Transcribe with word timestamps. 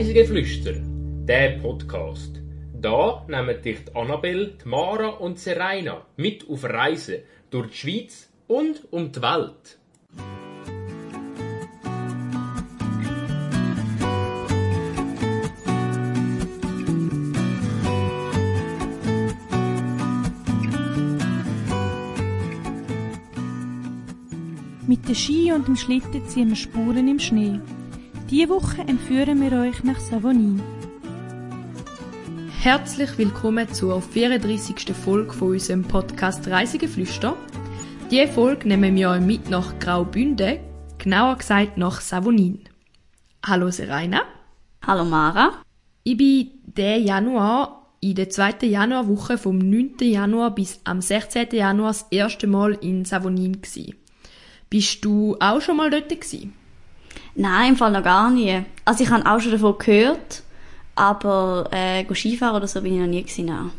Reisegeflüster, 0.00 0.76
der 1.28 1.58
Podcast. 1.58 2.40
Da 2.72 3.22
nehmen 3.28 3.60
dich 3.60 3.84
die 3.84 3.94
Annabelle, 3.94 4.54
die 4.64 4.66
Mara 4.66 5.08
und 5.08 5.38
Serena 5.38 6.06
mit 6.16 6.48
auf 6.48 6.64
Reisen 6.64 7.16
durch 7.50 7.68
die 7.72 7.76
Schweiz 7.76 8.30
und 8.48 8.90
um 8.90 9.12
die 9.12 9.20
Welt. 9.20 9.78
Mit 24.86 25.06
den 25.06 25.14
Ski 25.14 25.52
und 25.52 25.68
dem 25.68 25.76
Schlitten 25.76 26.26
ziehen 26.26 26.48
wir 26.48 26.56
Spuren 26.56 27.06
im 27.06 27.18
Schnee. 27.18 27.60
Diese 28.30 28.48
Woche 28.48 28.82
entführen 28.82 29.40
wir 29.40 29.58
euch 29.58 29.82
nach 29.82 29.98
Savonin. 29.98 30.62
Herzlich 32.60 33.18
willkommen 33.18 33.66
zur 33.74 34.00
34. 34.00 34.94
Folge 34.94 35.32
von 35.32 35.48
unserem 35.48 35.82
Podcast 35.82 36.46
Reisegeflüster. 36.46 37.34
Diese 38.08 38.28
Folge 38.28 38.68
nehmen 38.68 38.94
wir 38.94 39.10
euch 39.10 39.20
mit 39.20 39.50
nach 39.50 39.76
Graubünden, 39.80 40.60
genauer 40.98 41.38
gesagt 41.38 41.76
nach 41.76 42.00
Savonin. 42.00 42.60
Hallo 43.44 43.68
Serena. 43.72 44.22
Hallo 44.86 45.04
Mara. 45.04 45.62
Ich 46.04 46.16
bin 46.16 46.50
den 46.62 47.04
Januar 47.04 47.96
in 48.00 48.14
der 48.14 48.30
zweiten 48.30 48.70
Januarwoche 48.70 49.38
vom 49.38 49.58
9. 49.58 49.96
Januar 50.02 50.54
bis 50.54 50.78
am 50.84 51.00
16. 51.00 51.48
Januar 51.50 51.88
das 51.88 52.06
erste 52.12 52.46
Mal 52.46 52.74
in 52.74 53.04
Savonin 53.04 53.60
gsi. 53.60 53.96
Bist 54.68 55.04
du 55.04 55.36
auch 55.40 55.60
schon 55.60 55.78
mal 55.78 55.90
dort 55.90 56.08
gewesen? 56.08 56.59
Nein, 57.34 57.70
im 57.70 57.76
Fall 57.76 57.92
noch 57.92 58.02
gar 58.02 58.30
nie. 58.30 58.64
Also 58.84 59.04
ich 59.04 59.10
habe 59.10 59.24
auch 59.30 59.40
schon 59.40 59.52
davon 59.52 59.76
gehört, 59.78 60.42
aber 60.94 61.68
äh, 61.72 62.04
Skifahren 62.14 62.56
oder 62.56 62.66
so 62.66 62.80
bin 62.82 62.94
ich 62.94 63.00
noch 63.00 63.06
nie 63.06 63.22
gewesen. 63.22 63.46
Nein. 63.46 63.70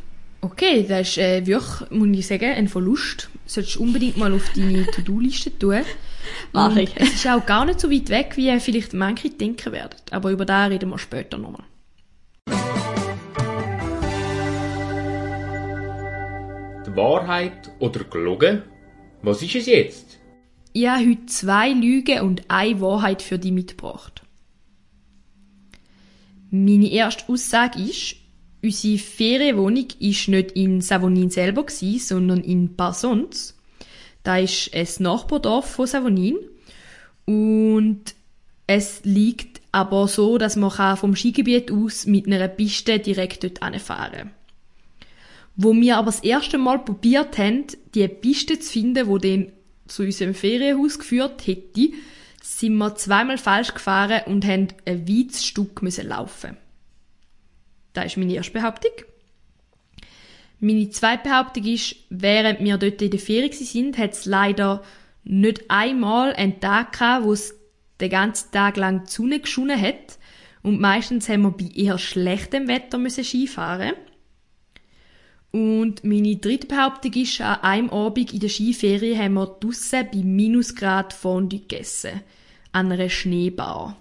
Okay, 0.43 0.85
das 0.87 1.09
ist 1.09 1.17
äh, 1.19 1.45
wirklich, 1.45 1.91
muss 1.91 2.17
ich 2.17 2.25
sagen, 2.25 2.51
ein 2.51 2.67
Verlust. 2.67 3.29
Solltest 3.45 3.75
du 3.75 3.83
unbedingt 3.83 4.17
mal 4.17 4.33
auf 4.33 4.49
deine 4.55 4.85
To-Do-Liste 4.91 5.57
tun. 5.57 5.81
Mach 6.51 6.75
ich. 6.75 6.91
Es 6.95 7.13
ist 7.13 7.27
auch 7.27 7.45
gar 7.45 7.65
nicht 7.65 7.79
so 7.79 7.91
weit 7.91 8.09
weg, 8.09 8.33
wie 8.37 8.59
vielleicht 8.59 8.93
manche 8.93 9.29
denken 9.29 9.71
werden. 9.71 9.95
Aber 10.09 10.31
über 10.31 10.45
das 10.45 10.71
reden 10.71 10.89
wir 10.89 10.97
später 10.97 11.37
nochmal. 11.37 11.65
Die 16.87 16.95
Wahrheit 16.95 17.71
oder 17.79 18.03
gelogen? 18.05 18.63
Was 19.21 19.43
ist 19.43 19.55
es 19.55 19.67
jetzt? 19.67 20.20
Ich 20.73 20.87
habe 20.87 21.09
heute 21.09 21.25
zwei 21.25 21.71
Lügen 21.71 22.21
und 22.21 22.49
eine 22.49 22.79
Wahrheit 22.79 23.21
für 23.21 23.37
dich 23.37 23.51
mitgebracht. 23.51 24.21
Meine 26.49 26.89
erste 26.89 27.31
Aussage 27.31 27.79
ist, 27.79 28.15
unsere 28.63 28.97
Ferienwohnung 28.97 29.87
ist 29.99 30.27
nicht 30.27 30.51
in 30.51 30.81
Savonin 30.81 31.29
selber 31.29 31.65
gsi, 31.65 31.99
sondern 31.99 32.41
in 32.41 32.75
Parsons. 32.75 33.57
Da 34.23 34.37
ist 34.37 34.73
ein 34.73 34.87
Nachbardorf 34.99 35.65
von 35.71 35.87
Savonin 35.87 36.37
und 37.25 38.15
es 38.67 39.01
liegt 39.03 39.61
aber 39.71 40.07
so, 40.07 40.37
dass 40.37 40.55
man 40.55 40.97
vom 40.97 41.15
Skigebiet 41.15 41.71
aus 41.71 42.05
mit 42.05 42.27
einer 42.27 42.47
Piste 42.47 42.99
direkt 42.99 43.43
dort 43.43 43.59
fahren 43.81 44.11
kann. 44.11 44.31
Wo 45.55 45.73
wir 45.73 45.97
aber 45.97 46.07
das 46.07 46.21
erste 46.21 46.57
Mal 46.57 46.79
probiert 46.79 47.37
haben, 47.37 47.65
die 47.93 48.07
Piste 48.07 48.59
zu 48.59 48.71
finden, 48.71 49.07
wo 49.07 49.17
den 49.17 49.51
zu 49.91 50.03
unserem 50.03 50.33
Ferienhaus 50.33 50.99
geführt 50.99 51.45
hätte, 51.45 51.89
sind 52.41 52.77
wir 52.77 52.95
zweimal 52.95 53.37
falsch 53.37 53.73
gefahren 53.73 54.21
und 54.25 54.45
haben 54.45 54.69
ein 54.85 55.07
weites 55.07 55.45
Stück 55.45 55.81
müssen 55.81 56.07
laufen. 56.07 56.57
Das 57.93 58.05
ist 58.05 58.17
meine 58.17 58.33
erste 58.33 58.53
Behauptung. 58.53 58.91
Meine 60.59 60.89
zweite 60.89 61.29
Behauptung 61.29 61.65
ist, 61.65 61.95
während 62.09 62.59
wir 62.59 62.77
dort 62.77 63.01
in 63.01 63.11
der 63.11 63.19
Ferien 63.19 63.51
sind, 63.51 63.97
hat 63.97 64.13
es 64.13 64.25
leider 64.25 64.83
nicht 65.23 65.69
einmal 65.69 66.33
einen 66.33 66.59
Tag 66.59 66.93
gehabt, 66.93 67.25
wo 67.25 67.33
es 67.33 67.55
den 67.99 68.09
ganzen 68.09 68.51
Tag 68.51 68.77
lang 68.77 69.05
die 69.05 69.11
Sonne 69.11 69.39
geschonen 69.39 69.79
hat. 69.79 70.17
Und 70.63 70.79
meistens 70.79 71.29
haben 71.29 71.41
wir 71.43 71.51
bei 71.51 71.69
eher 71.75 71.97
schlechtem 71.97 72.67
Wetter 72.67 72.97
müssen 72.97 73.23
Skifahren. 73.23 73.93
Und 75.51 76.03
meine 76.05 76.37
dritte 76.37 76.67
Behauptung 76.67 77.13
ist, 77.13 77.41
an 77.41 77.59
einem 77.61 77.89
Abend 77.89 78.33
in 78.33 78.39
der 78.39 78.49
Skiferie 78.49 79.17
haben 79.17 79.33
wir 79.33 79.47
draussen 79.47 80.07
bei 80.11 80.19
Minusgrad 80.19 81.11
Fondue 81.11 81.59
gegessen. 81.59 82.21
An 82.71 82.91
einer 82.91 83.09
Schneebar. 83.09 83.97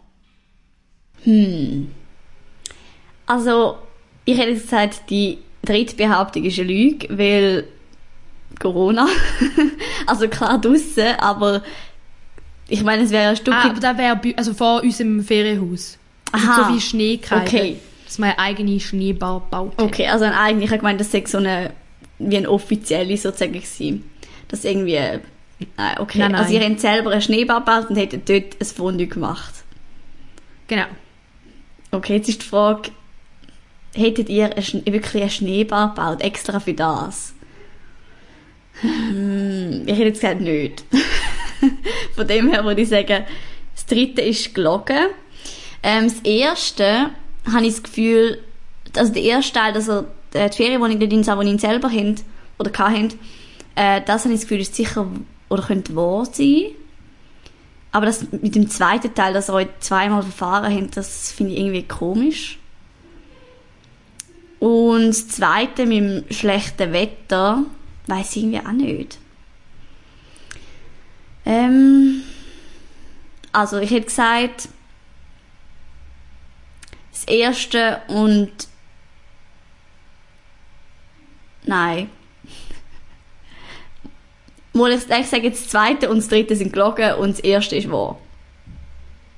Also, 3.27 3.78
ich 4.25 4.39
hätte 4.39 4.50
jetzt 4.50 4.62
gesagt, 4.62 5.10
die 5.10 5.39
dritte 5.65 5.97
Behauptung 5.97 6.44
ist 6.44 6.59
eine 6.60 6.69
Lüge, 6.69 7.09
weil 7.10 7.66
Corona. 8.60 9.09
also 10.06 10.28
klar 10.28 10.60
draussen, 10.60 11.16
aber 11.19 11.62
ich 12.69 12.84
meine, 12.84 13.03
es 13.03 13.10
wäre 13.10 13.31
ein 13.31 13.37
Stück... 13.37 13.55
Ah, 13.55 13.71
aber 13.71 13.81
das 13.81 13.99
wäre 13.99 14.21
also 14.37 14.55
vor 14.55 14.83
unserem 14.84 15.25
Ferienhaus. 15.25 15.99
Aha. 16.31 16.69
So 16.69 16.75
wie 16.75 16.81
Schneekreide. 16.81 17.47
Okay. 17.49 17.77
Dass 18.10 18.19
man 18.19 18.31
eine 18.31 18.41
eigene 18.41 18.81
Schneebar 18.81 19.47
baut. 19.53 19.78
hat. 19.78 19.84
Okay, 19.84 20.09
also 20.09 20.25
eigentlich, 20.25 20.65
ich 20.65 20.71
habe 20.71 20.81
gemeint, 20.81 20.98
das 20.98 21.12
sei 21.12 21.22
so 21.25 21.38
eine, 21.38 21.71
wie 22.19 22.37
ein 22.37 22.48
offizielle 22.48 23.16
sozusagen 23.16 23.53
gewesen. 23.53 24.10
Das 24.48 24.65
irgendwie, 24.65 24.98
nein, 24.98 25.21
okay. 26.00 26.19
Nein, 26.19 26.32
nein. 26.32 26.41
Also 26.41 26.53
ihr 26.53 26.60
habt 26.60 26.81
selber 26.81 27.12
einen 27.12 27.22
Schneeball 27.22 27.60
gebaut 27.60 27.88
und 27.88 27.94
hättet 27.94 28.28
dort 28.28 28.60
ein 28.60 28.66
Fondue 28.66 29.06
gemacht. 29.06 29.62
Genau. 30.66 30.87
Okay, 31.93 32.16
jetzt 32.16 32.28
ist 32.28 32.43
die 32.43 32.47
Frage, 32.47 32.91
hättet 33.94 34.28
ihr 34.28 34.56
einen, 34.56 34.87
wirklich 34.87 35.22
einen 35.22 35.31
Schneeball 35.31 35.91
gebaut, 35.91 36.21
extra 36.21 36.59
für 36.59 36.75
das? 36.75 37.32
Hm, 38.81 39.84
ich 39.87 39.92
hätte 39.92 40.03
jetzt 40.03 40.21
gesagt, 40.21 40.41
nicht. 40.41 40.84
Von 42.16 42.27
dem 42.27 42.50
her 42.50 42.65
würde 42.65 42.81
ich 42.81 42.88
sagen, 42.88 43.25
das 43.77 43.87
dritte 43.87 44.22
ist 44.22 44.53
gelogen. 44.53 45.06
Ähm, 45.84 46.09
das 46.09 46.19
erste 46.25 47.10
habe 47.47 47.67
ich 47.67 47.75
das 47.75 47.83
Gefühl, 47.83 48.39
also 48.97 49.12
der 49.12 49.23
erste 49.23 49.53
Teil, 49.53 49.73
dass 49.73 49.89
er 49.89 50.05
äh, 50.34 50.51
die 50.51 50.56
Ferienwohnung 50.56 50.99
dort 50.99 51.12
in 51.12 51.25
Savonin 51.25 51.59
selber 51.59 51.91
haben, 51.91 52.17
oder 52.59 52.71
hatten, 52.78 53.19
äh, 53.75 54.01
das 54.05 54.25
habe 54.25 54.34
ich 54.34 54.41
das 54.41 54.49
Gefühl, 54.49 54.61
ist 54.61 54.75
sicher, 54.75 55.06
oder 55.49 55.62
könnte 55.62 55.97
wahr 55.97 56.27
sein. 56.27 56.67
Aber 57.93 58.06
das 58.06 58.31
mit 58.31 58.55
dem 58.55 58.69
zweiten 58.71 59.15
Teil, 59.15 59.33
dass 59.33 59.49
ihr 59.49 59.55
euch 59.55 59.69
zweimal 59.81 60.23
verfahren 60.23 60.73
habt, 60.75 60.97
das 60.97 61.33
finde 61.33 61.55
ich 61.55 61.61
irgendwie 61.61 61.83
komisch. 61.83 62.59
Und 64.61 65.09
das 65.09 65.28
zweite 65.28 65.87
mit 65.87 65.99
dem 65.99 66.25
schlechten 66.31 66.93
Wetter, 66.93 67.65
weiß 68.07 68.37
ich 68.37 68.43
irgendwie 68.43 68.61
auch 68.61 68.72
nicht. 68.72 69.19
Ähm, 71.47 72.22
also 73.53 73.78
ich 73.78 73.91
hätte 73.91 74.07
gesagt, 74.07 74.69
das 77.26 77.34
erste 77.34 78.00
und 78.08 78.50
nein. 81.64 82.08
Mal, 84.72 84.92
ich 84.92 85.08
ich 85.10 85.26
sage 85.26 85.44
jetzt 85.44 85.64
das 85.64 85.70
zweite 85.70 86.09
und 86.10 86.19
das 86.19 86.28
dritte 86.28 86.54
sind 86.56 86.72
gelogen 86.72 87.14
und 87.14 87.30
das 87.32 87.41
erste 87.41 87.76
ist 87.76 87.91
wahr. 87.91 88.19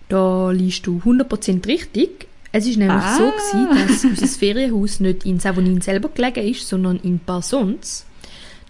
Da 0.08 0.50
liest 0.50 0.86
du 0.86 1.00
100% 1.04 1.66
richtig. 1.66 2.26
Es 2.52 2.66
ist 2.66 2.76
nämlich 2.76 3.02
Ah. 3.02 3.16
so 3.16 3.30
gewesen, 3.30 3.88
dass 3.88 4.04
unser 4.22 4.26
Ferienhaus 4.38 5.00
nicht 5.00 5.24
in 5.24 5.40
Savonin 5.40 5.80
selber 5.80 6.10
gelegen 6.10 6.46
ist, 6.46 6.68
sondern 6.68 6.98
in 6.98 7.18
Parsons. 7.18 8.04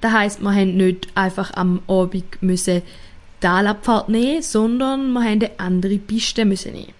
Das 0.01 0.13
heisst, 0.13 0.41
wir 0.41 0.53
haben 0.55 0.77
nicht 0.77 1.09
einfach 1.17 1.53
am 1.55 1.83
Abend 1.89 2.41
müssen 2.43 2.83
Talabfahrt 3.41 4.09
nehmen, 4.09 4.41
sondern 4.41 5.13
wir 5.13 5.21
haben 5.21 5.41
eine 5.43 5.51
andere 5.59 5.99
Piste 5.99 6.45
müssen 6.45 6.73
nehmen. 6.73 6.93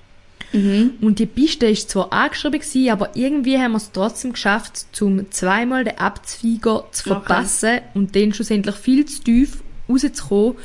Und 0.53 1.19
die 1.19 1.27
Piste 1.27 1.67
ist 1.67 1.89
zwar 1.91 2.13
angeschrieben 2.13 2.61
gewesen, 2.61 2.91
aber 2.91 3.17
irgendwie 3.17 3.59
haben 3.59 3.73
wir 3.73 3.79
es 3.79 3.91
trotzdem 3.93 4.33
geschafft, 4.33 4.87
zum 4.93 5.31
zweimal 5.31 5.85
den 5.85 5.99
Abzweiger 5.99 6.85
zu 6.93 7.11
Okay. 7.11 7.21
verpassen 7.21 7.81
und 7.95 8.15
dann 8.15 8.35
schlussendlich 8.35 8.75
viel 8.77 9.05
zu 9.07 9.23
tief 9.23 9.63
rauszukommen 9.89 10.57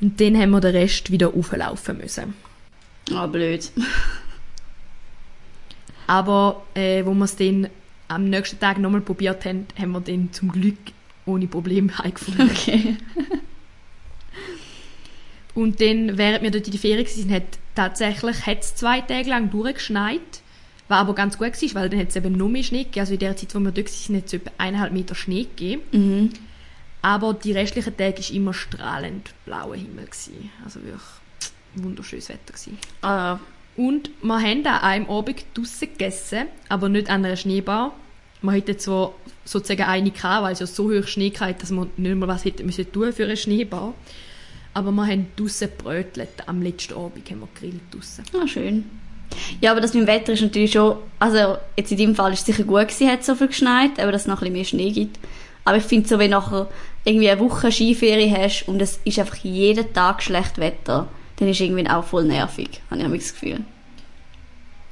und 0.00 0.20
dann 0.20 0.36
haben 0.36 0.50
wir 0.50 0.60
den 0.60 0.74
Rest 0.74 1.10
wieder 1.12 1.34
auflaufen 1.34 1.98
müssen. 1.98 2.34
Ah, 3.12 3.26
blöd. 3.26 3.70
Aber 6.06 6.62
äh, 6.74 7.04
wo 7.04 7.14
wir 7.14 7.24
es 7.24 7.36
dann 7.36 7.68
am 8.08 8.24
nächsten 8.30 8.58
Tag 8.58 8.78
nochmal 8.78 9.00
probiert 9.02 9.44
haben, 9.44 9.66
haben 9.78 9.92
wir 9.92 10.00
den 10.00 10.32
zum 10.32 10.50
Glück 10.50 10.78
ohne 11.26 11.46
Probleme 11.46 11.96
heimgefunden. 11.98 12.50
Okay. 12.50 12.96
Und 15.54 15.80
dann, 15.80 16.18
während 16.18 16.42
wir 16.42 16.50
dort 16.50 16.66
in 16.66 16.72
der 16.72 16.80
Ferien 16.80 17.06
waren, 17.06 17.34
hat 17.34 17.58
tatsächlich 17.74 18.46
hat's 18.46 18.74
zwei 18.74 19.00
Tage 19.00 19.28
lang 19.28 19.50
durchgeschneit. 19.50 20.20
Was 20.88 21.00
aber 21.00 21.14
ganz 21.14 21.36
gut 21.36 21.50
war, 21.50 21.82
weil 21.82 21.90
dann 21.90 22.00
hat 22.00 22.08
es 22.08 22.16
eben 22.16 22.32
noch 22.32 22.48
mehr 22.48 22.62
Schnee 22.62 22.84
gegeben. 22.84 23.00
Also 23.00 23.12
in 23.12 23.18
der 23.18 23.36
Zeit, 23.36 23.54
wo 23.54 23.58
wir 23.58 23.72
dort 23.72 23.86
waren, 23.88 24.16
hat 24.16 24.26
es 24.26 24.32
etwa 24.32 24.50
eineinhalb 24.56 24.92
Meter 24.92 25.14
Schnee 25.14 25.42
gegeben. 25.42 25.82
Mhm. 25.92 26.30
Aber 27.02 27.34
die 27.34 27.52
restlichen 27.52 27.96
Tage 27.96 28.18
war 28.20 28.34
immer 28.34 28.54
strahlend 28.54 29.30
blauer 29.44 29.76
Himmel. 29.76 30.06
Gewesen. 30.06 30.50
Also 30.64 30.82
wirklich 30.82 31.02
wunderschönes 31.74 32.28
Wetter. 32.30 32.52
Gewesen. 32.52 32.78
Ah, 33.02 33.38
Und 33.76 34.10
wir 34.22 34.40
haben 34.40 34.66
an 34.66 34.80
einem 34.80 35.10
Abend 35.10 35.44
draussen 35.54 35.88
gegessen, 35.88 36.46
aber 36.68 36.88
nicht 36.88 37.10
an 37.10 37.24
einer 37.24 37.36
Schneebar. 37.36 37.94
Wir 38.42 38.52
hätten 38.52 38.78
zwar 38.78 39.14
sozusagen 39.44 39.82
eine 39.82 40.10
gehabt, 40.10 40.44
weil 40.44 40.52
es 40.52 40.60
ja 40.60 40.66
so 40.66 40.90
hoch 40.90 41.06
Schnee 41.06 41.32
hatte, 41.38 41.60
dass 41.60 41.70
wir 41.70 41.86
nicht 41.96 42.16
mehr 42.16 42.28
was 42.28 42.44
hätten 42.44 42.66
müssen 42.66 42.90
tun 42.90 43.12
für 43.12 43.24
eine 43.24 43.36
Schneebar. 43.36 43.94
Aber 44.78 44.92
wir 44.92 45.06
haben 45.08 45.26
draussen 45.34 45.70
gebrötelt. 45.76 46.46
Am 46.46 46.62
letzten 46.62 46.94
Abend 46.94 47.28
haben 47.28 47.40
wir 47.40 47.48
gegrillt 47.52 47.82
draussen. 47.90 48.22
Ah, 48.32 48.46
schön. 48.46 48.84
Ja, 49.60 49.72
aber 49.72 49.80
das 49.80 49.92
mit 49.92 50.04
dem 50.04 50.06
Wetter 50.06 50.34
ist 50.34 50.40
natürlich 50.40 50.70
schon, 50.70 50.98
also 51.18 51.58
jetzt 51.76 51.90
in 51.90 51.98
deinem 51.98 52.14
Fall 52.14 52.32
ist 52.32 52.40
es 52.40 52.46
sicher 52.46 52.62
gut 52.62 52.86
gewesen, 52.86 53.10
hat 53.10 53.24
so 53.24 53.34
viel 53.34 53.48
geschneit, 53.48 53.98
aber 53.98 54.12
dass 54.12 54.22
es 54.22 54.26
noch 54.28 54.40
ein 54.40 54.52
bisschen 54.52 54.52
mehr 54.52 54.64
Schnee 54.64 54.92
gibt. 54.92 55.18
Aber 55.64 55.78
ich 55.78 55.82
finde 55.82 56.08
so, 56.08 56.20
wenn 56.20 56.30
nachher 56.30 56.68
irgendwie 57.04 57.28
eine 57.28 57.40
Woche 57.40 57.72
Skiferie 57.72 58.30
hast 58.30 58.68
und 58.68 58.80
es 58.80 59.00
ist 59.02 59.18
einfach 59.18 59.34
jeden 59.38 59.92
Tag 59.92 60.22
schlecht 60.22 60.58
Wetter, 60.58 61.08
dann 61.36 61.48
ist 61.48 61.60
irgendwie 61.60 61.90
auch 61.90 62.04
voll 62.04 62.24
nervig, 62.24 62.80
habe 62.88 63.02
ich 63.16 63.22
das 63.24 63.32
Gefühl. 63.32 63.64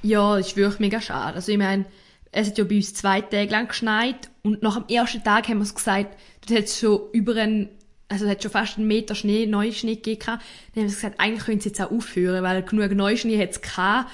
Ja, 0.03 0.37
das 0.37 0.49
ist 0.49 0.57
wirklich 0.57 0.81
mega 0.81 1.01
schade. 1.01 1.37
Also 1.37 1.53
ich 1.53 1.59
meine, 1.59 1.85
es 2.33 2.49
hat 2.49 2.59
ja 2.59 2.65
bei 2.65 2.75
uns 2.75 2.93
zwei 2.93 3.21
Tage 3.21 3.53
lang 3.53 3.69
geschneit 3.69 4.31
und 4.43 4.65
nach 4.65 4.83
dem 4.83 4.89
ersten 4.89 5.23
Tag 5.23 5.49
haben 5.49 5.59
wir 5.59 5.63
es 5.63 5.77
gesagt, 5.77 6.17
das 6.45 6.59
hat 6.59 6.69
schon 6.69 7.03
über 7.13 7.37
einen, 7.37 7.69
also 8.09 8.25
es 8.25 8.31
hat 8.31 8.43
schon 8.43 8.53
fast 8.53 8.79
einen 8.79 8.87
Meter 8.87 9.15
Schnee, 9.15 9.47
neuen 9.47 9.73
Schnee 9.73 9.97
gegeben. 9.97 10.21
Dann 10.27 10.37
haben 10.37 10.41
wir 10.75 10.85
gesagt, 10.85 11.21
eigentlich 11.21 11.45
können 11.45 11.61
sie 11.61 11.71
jetzt 11.71 11.81
auch 11.81 11.91
aufhören, 11.91 12.43
weil 12.43 12.63
genug 12.63 12.93
neuen 12.93 13.17
Schnee 13.17 13.41
hat 13.41 13.51
es 13.51 13.61
gehabt. 13.61 14.11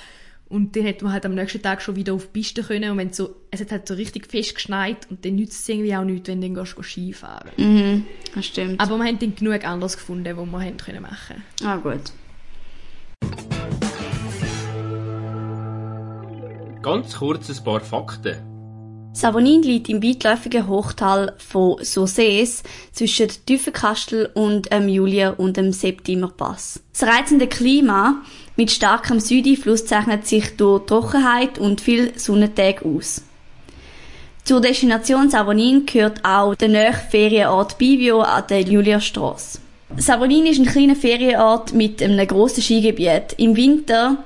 Und 0.49 0.77
dann 0.77 0.83
hätte 0.83 1.05
man 1.05 1.15
halt 1.15 1.25
am 1.25 1.35
nächsten 1.35 1.63
Tag 1.63 1.81
schon 1.81 1.97
wieder 1.97 2.13
auf 2.13 2.27
die 2.27 2.41
Piste 2.41 2.63
können. 2.63 2.91
Und 2.91 2.99
wenn 2.99 3.13
so, 3.13 3.37
es 3.51 3.61
hat 3.61 3.73
halt 3.73 3.89
so 3.89 3.95
richtig 3.95 4.31
fest 4.31 4.55
geschneit 4.55 5.11
und 5.11 5.25
dann 5.25 5.37
nützt 5.37 5.63
es 5.63 5.69
irgendwie 5.69 5.97
auch 5.97 6.05
nichts, 6.05 6.29
wenn 6.29 6.43
du 6.43 6.49
dann 6.49 6.63
gehst, 6.63 6.77
Ski 6.85 7.13
fahren. 7.15 7.51
Mhm, 7.57 8.05
das 8.35 8.47
stimmt. 8.47 8.79
Aber 8.81 8.99
wir 8.99 9.05
haben 9.05 9.19
dann 9.19 9.35
genug 9.35 9.65
anderes 9.65 9.97
gefunden, 9.97 10.37
was 10.37 10.47
wir 10.47 10.61
haben 10.61 10.77
können 10.77 11.03
machen. 11.03 11.43
Ah, 11.65 11.77
gut. 11.77 12.13
Ganz 16.83 17.17
kurz 17.17 17.49
ein 17.49 17.65
paar 17.65 17.81
Fakten. 17.81 18.52
Savonin 19.15 19.63
liegt 19.63 19.91
im 19.91 20.03
weitläufigen 20.03 20.69
Hochtal 20.69 21.35
von 21.37 21.77
Saussés 21.81 22.63
zwischen 22.93 23.29
Tiefenkastel 23.45 24.31
und 24.33 24.73
dem 24.73 24.89
Julier- 24.89 25.35
und 25.39 25.59
dem 25.59 25.73
Septimerpass. 25.73 26.81
Das 26.93 27.09
reizende 27.09 27.47
Klima 27.47 28.23
mit 28.57 28.71
starkem 28.71 29.21
Südeinfluss 29.21 29.85
zeichnet 29.85 30.27
sich 30.27 30.57
durch 30.57 30.87
Trockenheit 30.87 31.59
und 31.59 31.83
viel 31.83 32.19
Sonnentage 32.19 32.87
aus. 32.87 33.23
Zur 34.45 34.63
Destination 34.63 35.29
Savonin 35.29 35.85
gehört 35.85 36.25
auch 36.25 36.55
der 36.55 36.69
nahe 36.69 36.93
Ferienort 36.93 37.77
Bivio 37.77 38.23
an 38.23 38.45
der 38.49 38.63
Julierstrasse. 38.63 39.59
Savonin 39.99 40.47
ist 40.47 40.59
ein 40.59 40.67
kleiner 40.67 40.97
Ferienort 40.97 41.75
mit 41.75 42.03
einem 42.03 42.27
grossen 42.27 42.63
Skigebiet. 42.63 43.35
Im 43.37 43.55
Winter 43.57 44.25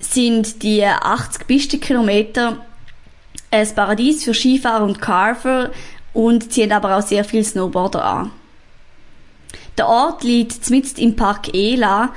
sind 0.00 0.62
die 0.64 0.84
80 0.84 1.46
Pistenkilometer 1.46 2.58
ein 3.50 3.74
Paradies 3.74 4.24
für 4.24 4.34
Skifahrer 4.34 4.84
und 4.84 5.00
Carver 5.00 5.70
und 6.12 6.52
ziehen 6.52 6.72
aber 6.72 6.96
auch 6.96 7.02
sehr 7.02 7.24
viele 7.24 7.44
Snowboarder 7.44 8.04
an. 8.04 8.30
Der 9.76 9.88
Ort 9.88 10.24
liegt 10.24 10.68
mitten 10.70 11.00
im 11.00 11.16
Park 11.16 11.54
Ela. 11.54 12.12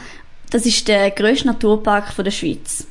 Das 0.49 0.65
ist 0.65 0.87
der 0.87 1.11
grösste 1.11 1.47
Naturpark 1.47 2.13
der 2.15 2.31
Schweiz. 2.31 2.85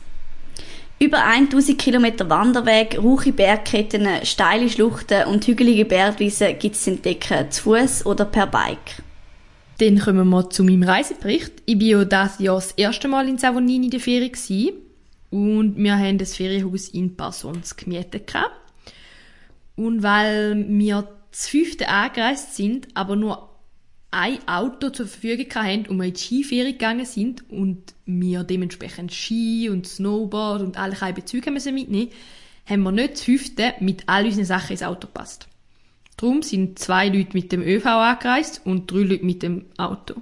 Über 0.99 1.25
1000 1.25 1.79
Kilometer 1.79 2.31
Wanderweg, 2.31 2.97
rauche 2.97 3.33
Bergketten, 3.33 4.07
steile 4.25 4.69
Schluchten 4.69 5.27
und 5.27 5.47
hügelige 5.47 5.85
Bergwiesen 5.85 6.57
gibt 6.61 6.77
es 6.77 6.85
zu 6.85 6.91
entdecken, 6.91 7.51
zu 7.51 7.63
Fuß 7.63 8.07
oder 8.07 8.25
per 8.25 8.47
Bike. 8.47 9.03
Dann 9.79 9.99
kommen 9.99 10.29
wir 10.29 10.49
zu 10.49 10.63
meinem 10.63 10.85
Reisebericht. 10.85 11.53
Ich 11.67 11.75
war 11.75 11.83
ja 11.83 12.05
dieses 12.05 12.39
Jahr 12.39 12.55
das 12.55 12.71
erste 12.73 13.09
Mal 13.09 13.29
in 13.29 13.39
Savonin 13.39 13.83
in 13.83 13.91
der 13.91 13.99
gewesen. 13.99 14.82
Und 15.33 15.77
wir 15.79 15.99
haben 15.99 16.19
das 16.19 16.37
Ferienhaus 16.37 16.89
in 16.89 17.17
Passons 17.17 17.77
gemietet. 17.77 18.33
Und 19.75 20.03
weil 20.03 20.67
wir 20.69 21.09
zu 21.33 21.51
fünfte 21.51 21.89
angereist 21.89 22.55
sind, 22.55 22.89
aber 22.95 23.17
nur 23.17 23.49
ein 24.11 24.47
Auto 24.47 24.91
zur 24.91 25.07
Verfügung 25.07 25.47
hatten 25.55 25.87
und 25.87 25.97
wir 25.97 26.05
in 26.05 26.13
die 26.13 26.21
Skiferie 26.21 26.73
gegangen 26.73 27.07
sind 27.07 27.51
und 27.51 27.95
wir 28.05 28.45
dementsprechend 28.45 29.11
Ski 29.13 29.71
und 29.71 29.87
Snowboard 29.87 30.61
und 30.61 30.77
alle 30.77 31.15
Bezüge 31.15 31.51
müssen 31.51 31.75
mitnehmen, 31.75 32.11
haben 32.67 32.83
wir 32.83 32.93
nicht 32.93 33.17
zu 33.17 33.25
fünfte 33.25 33.73
mit 33.81 34.03
all 34.07 34.27
unseren 34.27 34.45
Sachen 34.45 34.73
ins 34.73 34.83
Auto 34.83 35.07
gepasst. 35.07 35.49
Darum 36.19 36.43
sind 36.43 36.79
zwei 36.79 37.09
Leute 37.09 37.31
mit 37.33 37.51
dem 37.53 37.63
ÖV 37.63 37.87
angereist 37.87 38.61
und 38.67 38.91
drei 38.91 38.99
Leute 38.99 39.25
mit 39.25 39.43
dem 39.43 39.65
Auto. 39.79 40.21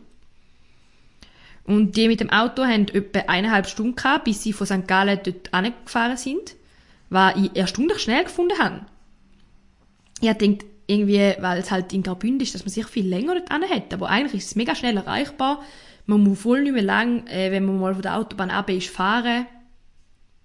Und 1.71 1.97
die 1.97 2.09
mit 2.09 2.19
dem 2.19 2.31
Auto 2.31 2.65
haben 2.65 2.89
etwa 2.89 3.21
eineinhalb 3.29 3.69
Stunden 3.69 3.95
gehabt, 3.95 4.25
bis 4.25 4.43
sie 4.43 4.53
von 4.53 4.67
St. 4.67 4.89
Gallen 4.89 5.21
dort 5.23 5.55
angefahren 5.55 6.17
sind, 6.17 6.57
was 7.11 7.37
ich 7.37 7.55
erstaunlich 7.55 8.01
schnell 8.01 8.25
gefunden 8.25 8.59
habe. 8.59 8.87
Ich 10.21 10.33
denkt 10.33 10.67
irgendwie, 10.89 11.35
weil 11.39 11.61
es 11.61 11.71
halt 11.71 11.93
in 11.93 12.03
Graubünden 12.03 12.41
ist, 12.41 12.57
dass 12.57 12.65
man 12.65 12.71
sich 12.71 12.89
viel 12.89 13.07
länger 13.07 13.37
dort 13.37 13.71
hat. 13.71 13.95
Aber 13.95 14.09
eigentlich 14.09 14.43
ist 14.43 14.49
es 14.49 14.57
mega 14.57 14.75
schnell 14.75 14.97
erreichbar. 14.97 15.63
Man 16.07 16.25
muss 16.25 16.41
voll 16.41 16.65
nicht 16.65 16.73
mehr 16.73 16.83
lang, 16.83 17.25
äh, 17.29 17.53
wenn 17.53 17.65
man 17.65 17.79
mal 17.79 17.95
von 17.95 18.03
der 18.03 18.17
Autobahn 18.17 18.51
ab 18.51 18.69
ist, 18.69 18.89
fahren. 18.89 19.47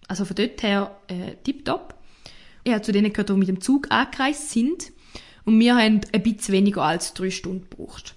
Also 0.07 0.25
von 0.25 0.35
dort 0.35 0.61
her 0.61 0.95
äh, 1.07 1.37
tipptopp. 1.43 1.95
Ich 2.63 2.71
habe 2.71 2.83
zu 2.83 2.91
denen 2.91 3.11
gehört, 3.11 3.29
die 3.29 3.33
mit 3.33 3.47
dem 3.47 3.61
Zug 3.61 3.87
angereist 3.89 4.51
sind. 4.51 4.91
Und 5.43 5.59
wir 5.59 5.75
haben 5.75 6.01
ein 6.13 6.21
bisschen 6.21 6.53
weniger 6.53 6.83
als 6.83 7.15
drei 7.15 7.31
Stunden 7.31 7.67
gebraucht. 7.67 8.13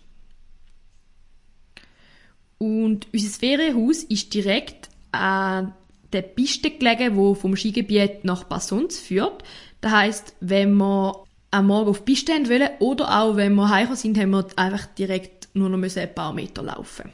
Und 2.59 3.07
unser 3.13 3.39
Ferienhaus 3.39 4.03
ist 4.05 4.35
direkt 4.35 4.89
an 5.13 5.75
der 6.13 6.23
Piste 6.23 6.71
gelegen, 6.71 7.17
wo 7.17 7.35
vom 7.35 7.57
Skigebiet 7.57 8.25
nach 8.25 8.49
Passons 8.49 8.99
führt. 8.99 9.45
Das 9.81 9.93
heißt, 9.93 10.35
wenn 10.41 10.75
wir 10.75 11.25
am 11.51 11.67
Morgen 11.67 11.91
auf 11.91 12.05
die 12.05 12.13
Piste 12.13 12.33
wollen 12.33 12.71
oder 12.81 13.21
auch 13.21 13.37
wenn 13.37 13.55
wir 13.55 13.69
heimgekommen 13.69 13.97
sind, 13.97 14.19
haben 14.19 14.31
wir 14.31 14.47
einfach 14.57 14.87
direkt 14.87 15.49
nur 15.55 15.69
noch 15.69 15.79
ein 15.83 16.15
paar 16.15 16.33
Meter 16.33 16.63
laufen. 16.63 17.11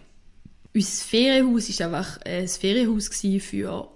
Unser 0.75 1.05
Ferienhaus 1.05 1.79
war 1.79 1.87
einfach 1.87 2.21
ein 2.25 2.49
Ferienhaus 2.49 3.09
für 3.09 3.89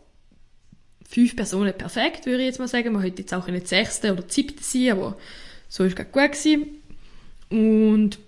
fünf 1.09 1.35
Personen 1.35 1.77
perfekt, 1.77 2.27
würde 2.27 2.41
ich 2.41 2.47
jetzt 2.47 2.59
mal 2.59 2.69
sagen. 2.69 2.93
Man 2.93 3.03
hätte 3.03 3.23
jetzt 3.23 3.35
auch 3.35 3.49
eine 3.49 3.65
sechste 3.65 4.13
oder 4.13 4.23
siebte 4.29 4.63
sein, 4.63 4.93
aber 4.93 5.17
so 5.69 5.83
war 5.83 5.91
es 5.91 5.97
gut 5.97 6.13
gewesen. 6.33 6.67
Und 7.51 8.19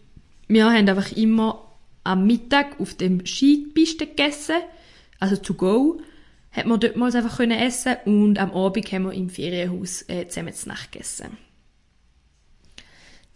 wir 0.48 0.64
haben 0.64 0.88
einfach 0.88 1.12
immer 1.12 1.69
am 2.10 2.26
Mittag 2.26 2.80
auf 2.80 2.94
dem 2.94 3.24
Skipiste 3.24 4.06
gegessen, 4.06 4.56
also 5.20 5.36
to 5.36 5.54
go, 5.54 6.00
hat 6.50 6.66
man 6.66 6.80
dort 6.80 6.96
mal 6.96 7.14
einfach 7.14 7.36
können 7.36 7.58
essen 7.58 7.96
und 8.04 8.38
am 8.38 8.50
Abend 8.52 8.90
haben 8.90 9.04
wir 9.04 9.12
im 9.12 9.30
Ferienhaus 9.30 10.04
äh, 10.08 10.26
zusammen 10.26 10.52
zu 10.52 10.68
Nacht 10.68 10.90
gegessen. 10.90 11.36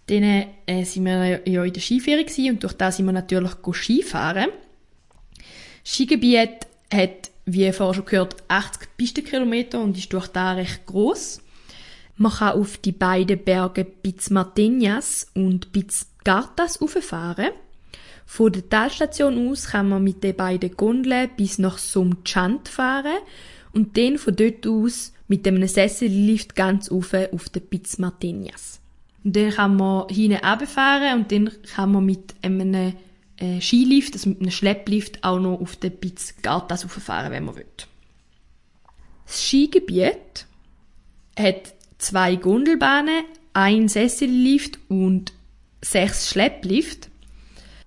Dann 0.06 0.22
äh, 0.66 0.84
sind 0.84 1.04
wir 1.04 1.40
ja 1.46 1.64
in 1.64 1.72
der 1.72 1.80
Skiferie 1.80 2.50
und 2.50 2.62
durch 2.62 2.74
das 2.74 2.96
sind 2.96 3.06
wir 3.06 3.12
natürlich 3.12 3.52
Skifahren. 3.72 4.50
Skigebiet 5.84 6.66
hat, 6.92 7.30
wie 7.46 7.70
vorher 7.72 7.94
schon 7.94 8.04
gehört, 8.06 8.36
80 8.48 8.88
Pistenkilometer 8.96 9.80
und 9.80 9.96
ist 9.96 10.12
durch 10.12 10.26
da 10.28 10.52
recht 10.52 10.84
groß. 10.86 11.40
Man 12.16 12.32
kann 12.32 12.60
auf 12.60 12.78
die 12.78 12.92
beiden 12.92 13.42
Berge 13.42 13.84
Piz 13.84 14.30
Martinhas 14.30 15.28
und 15.34 15.72
Piz 15.72 16.06
Gartas 16.24 16.80
rauffahren. 16.80 17.50
Von 18.26 18.52
der 18.52 18.68
Talstation 18.68 19.48
aus 19.48 19.68
kann 19.68 19.88
man 19.88 20.02
mit 20.02 20.24
den 20.24 20.36
beiden 20.36 20.76
Gondeln 20.76 21.30
bis 21.36 21.58
nach 21.58 21.78
Somchant 21.78 22.68
fahren 22.68 23.18
und 23.72 23.96
dann 23.96 24.18
von 24.18 24.34
dort 24.34 24.66
aus 24.66 25.12
mit 25.28 25.46
einem 25.46 25.66
Sessellift 25.66 26.54
ganz 26.54 26.90
rauf 26.90 27.14
auf 27.32 27.48
den 27.48 27.66
Piz 27.66 27.98
Martinhas. 27.98 28.80
Und 29.24 29.36
dann 29.36 29.50
kann 29.50 29.76
man 29.76 30.08
hinten 30.08 30.44
runterfahren 30.44 31.20
und 31.20 31.32
dann 31.32 31.50
kann 31.74 31.92
man 31.92 32.04
mit 32.04 32.34
einem 32.42 32.94
äh, 33.36 33.60
Skilift, 33.60 34.14
also 34.14 34.30
mit 34.30 34.40
einem 34.40 34.50
Schlepplift, 34.50 35.24
auch 35.24 35.40
noch 35.40 35.60
auf 35.60 35.76
den 35.76 35.98
Piz 35.98 36.34
Gartas 36.42 36.84
rauffahren, 36.84 37.32
wenn 37.32 37.44
man 37.44 37.56
will. 37.56 37.66
Das 39.26 39.42
Skigebiet 39.42 40.46
hat 41.38 41.74
zwei 41.98 42.36
Gondelbahnen, 42.36 43.24
ein 43.54 43.88
Sessellift 43.88 44.78
und 44.88 45.32
sechs 45.80 46.28
Schlepplift. 46.28 47.08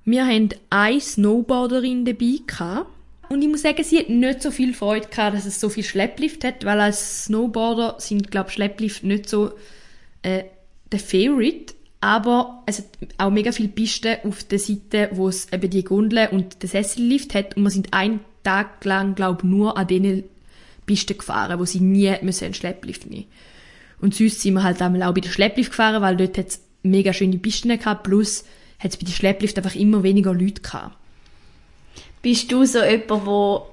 Wir 0.08 0.26
hatten 0.26 0.50
eine 0.70 1.02
Snowboarderin 1.02 2.06
dabei 2.06 2.40
gehabt. 2.48 2.90
Und 3.28 3.42
ich 3.42 3.50
muss 3.50 3.64
sagen, 3.64 3.84
sie 3.84 4.00
hat 4.00 4.08
nicht 4.08 4.42
so 4.42 4.52
viel 4.52 4.74
Freude 4.74 5.10
gehabt, 5.10 5.36
dass 5.36 5.46
es 5.46 5.60
so 5.60 5.68
viel 5.68 5.84
Schlepplift 5.84 6.46
hat, 6.46 6.64
weil 6.64 6.80
als 6.80 7.26
Snowboarder 7.26 7.96
sind, 8.00 8.32
glaube 8.32 8.48
ich, 8.48 8.54
Schlepplift 8.54 9.04
nicht 9.04 9.28
so 9.28 9.52
äh, 10.22 10.46
der 10.94 11.00
Favorite. 11.00 11.74
Aber 12.00 12.64
es 12.68 12.78
hat 12.78 12.86
auch 13.18 13.32
mega 13.32 13.52
viele 13.52 13.68
Pisten 13.68 14.16
auf 14.24 14.46
der 14.46 14.60
Seite, 14.60 15.10
wo 15.12 15.28
es 15.28 15.52
eben 15.52 15.70
die 15.70 15.84
Gondel 15.84 16.30
und 16.32 16.64
den 16.64 16.70
Sessellift 16.70 17.34
hat. 17.34 17.58
Und 17.58 17.64
wir 17.64 17.70
sind 17.70 17.94
einen 17.94 18.22
Tag 18.44 18.86
lang, 18.86 19.14
glaube 19.14 19.42
ich, 19.44 19.50
nur 19.50 19.78
an 19.78 19.88
diesen 19.88 20.24
Pisten 20.86 21.18
gefahren, 21.18 21.60
wo 21.60 21.66
sie 21.66 21.82
nie 21.82 22.16
müssen 22.22 22.46
einen 22.46 22.54
Schlepplift 22.54 23.10
nehmen 23.10 23.26
Und 24.00 24.16
sonst 24.16 24.40
sind 24.40 24.54
wir 24.54 24.64
halt 24.64 24.82
auch 24.82 25.14
bei 25.14 25.20
der 25.20 25.32
Schlepplift 25.32 25.72
gefahren, 25.72 26.02
weil 26.02 26.16
dort 26.16 26.38
hat 26.38 26.48
es 26.48 26.62
mega 26.82 27.12
schöne 27.12 27.40
Pisten 27.40 27.78
gehabt, 27.78 28.04
plus 28.04 28.46
hat 28.80 28.92
es 28.92 28.98
bei 28.98 29.06
den 29.06 29.14
Schlepplift 29.14 29.58
einfach 29.58 29.76
immer 29.76 30.04
weniger 30.04 30.34
Leute 30.34 30.62
gehabt. 30.62 30.96
Bist 32.22 32.52
du 32.52 32.66
so 32.66 32.84
jemand, 32.84 33.26
wo 33.26 33.68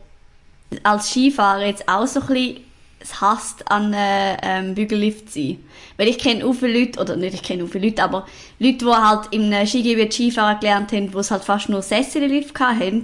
als 0.83 1.11
Skifahrer 1.11 1.67
jetzt 1.67 1.89
auch 1.89 2.07
so 2.07 2.21
ein 2.21 2.27
bisschen 2.27 2.65
es 3.05 3.21
hasst, 3.21 3.71
an 3.71 3.93
äh, 3.93 4.37
ähm, 4.43 4.75
Bügellift 4.75 5.31
zu 5.31 5.39
sein. 5.41 5.59
Weil 5.97 6.09
ich 6.09 6.19
kenne 6.19 6.45
auch 6.45 6.55
viele 6.55 6.81
Leute, 6.81 7.01
oder 7.01 7.17
nicht, 7.17 7.35
ich 7.35 7.43
kenne 7.43 7.65
auch 7.65 7.69
viele 7.69 7.89
Leute, 7.89 8.03
aber 8.03 8.27
Leute, 8.59 8.79
die 8.79 8.87
halt 8.87 9.29
im 9.31 9.53
Skigebiet 9.67 10.13
Skifahren 10.13 10.59
gelernt 10.59 10.93
haben, 10.93 11.13
wo 11.13 11.19
es 11.19 11.31
halt 11.31 11.45
fast 11.45 11.69
nur 11.69 11.83
Sessellift 11.83 12.59
hatten, 12.59 13.03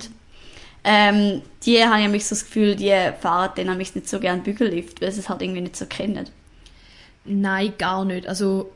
ähm, 0.83 1.43
die 1.65 1.85
haben 1.85 2.03
ja 2.03 2.09
mich 2.09 2.25
so 2.25 2.35
das 2.35 2.47
Gefühl, 2.47 2.75
die 2.75 2.95
fahren 3.21 3.51
dann 3.55 3.77
mich 3.77 3.95
nicht 3.95 4.09
so 4.09 4.19
gerne 4.19 4.41
Bügellift, 4.41 5.03
weil 5.03 5.13
sie 5.13 5.21
es 5.21 5.29
halt 5.29 5.43
irgendwie 5.43 5.61
nicht 5.61 5.77
so 5.77 5.85
kennen. 5.85 6.29
Nein, 7.27 7.75
gar 7.77 8.07
nicht. 8.07 8.27
Also 8.27 8.73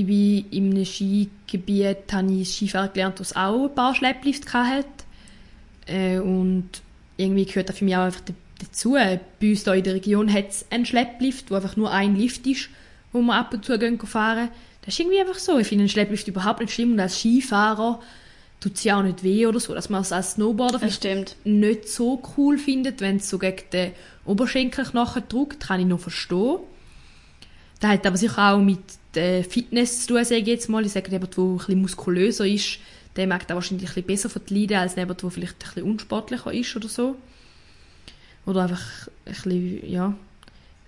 ich 0.00 0.06
bin 0.06 0.46
in 0.50 0.74
einem 0.74 0.84
Skigebiet, 0.84 2.12
habe 2.12 2.32
ich 2.32 2.48
Skifahren 2.48 2.92
gelernt, 2.92 3.18
wo 3.18 3.22
es 3.22 3.34
auch 3.34 3.64
ein 3.68 3.74
paar 3.74 3.94
Schlepplifts 3.94 4.52
hatte. 4.52 4.86
Äh, 5.86 6.18
und 6.18 6.68
irgendwie 7.16 7.46
gehört 7.46 7.68
das 7.68 7.78
für 7.78 7.84
mich 7.84 7.96
auch 7.96 8.02
einfach 8.02 8.22
dazu. 8.58 8.92
Bei 8.92 9.20
uns 9.42 9.64
hier 9.64 9.74
in 9.74 9.84
der 9.84 9.94
Region 9.94 10.32
hat 10.32 10.50
es 10.50 10.66
einen 10.70 10.86
Schlepplift, 10.86 11.50
wo 11.50 11.54
einfach 11.54 11.76
nur 11.76 11.90
ein 11.90 12.16
Lift 12.16 12.46
ist, 12.46 12.68
wo 13.12 13.20
wir 13.22 13.34
ab 13.34 13.54
und 13.54 13.64
zu 13.64 13.78
gehen 13.78 13.98
fahren. 13.98 14.48
Das 14.82 14.94
ist 14.94 15.00
irgendwie 15.00 15.20
einfach 15.20 15.38
so. 15.38 15.58
Ich 15.58 15.66
finde 15.66 15.82
einen 15.82 15.88
Schlepplift 15.88 16.28
überhaupt 16.28 16.60
nicht 16.60 16.72
schlimm 16.72 16.92
und 16.92 17.00
als 17.00 17.18
Skifahrer 17.18 18.00
tut 18.60 18.74
es 18.74 18.84
ja 18.84 18.98
auch 18.98 19.02
nicht 19.02 19.22
weh 19.22 19.46
oder 19.46 19.60
so, 19.60 19.74
dass 19.74 19.90
man 19.90 20.02
es 20.02 20.12
als 20.12 20.32
Snowboarder 20.32 20.78
Das 20.78 20.96
stimmt. 20.96 21.36
nicht 21.44 21.88
so 21.88 22.22
cool 22.36 22.58
findet, 22.58 23.00
wenn 23.00 23.16
es 23.16 23.28
so 23.28 23.38
gegen 23.38 23.62
den 23.72 23.92
Oberschenkelknochen 24.24 25.24
drückt, 25.28 25.60
kann 25.60 25.80
ich 25.80 25.86
noch 25.86 26.00
verstehen. 26.00 26.58
Das 27.80 27.90
hat 27.90 28.06
aber 28.06 28.16
sicher 28.16 28.52
auch 28.52 28.58
mit 28.58 28.80
der 29.16 29.44
Fitness 29.44 30.02
zu 30.02 30.14
tun, 30.14 30.24
sage 30.24 30.40
ich 30.40 30.46
jetzt 30.46 30.68
mal. 30.68 30.84
Ich 30.84 30.92
sage, 30.92 31.10
jemand, 31.10 31.36
der 31.36 31.42
bisschen 31.42 31.80
muskulöser 31.80 32.46
ist, 32.46 32.78
der 33.16 33.26
mag 33.26 33.46
da 33.48 33.54
wahrscheinlich 33.54 33.88
ein 33.88 33.94
bisschen 33.94 34.06
besser 34.06 34.30
verleiden, 34.30 34.76
als 34.76 34.96
jemand, 34.96 35.22
der 35.22 35.30
vielleicht 35.30 35.58
bisschen 35.58 35.82
unsportlicher 35.82 36.52
ist 36.52 36.76
oder 36.76 36.88
so. 36.88 37.16
Oder 38.44 38.62
einfach 38.62 39.08
ein 39.24 39.32
bisschen, 39.32 39.90
ja, 39.90 40.14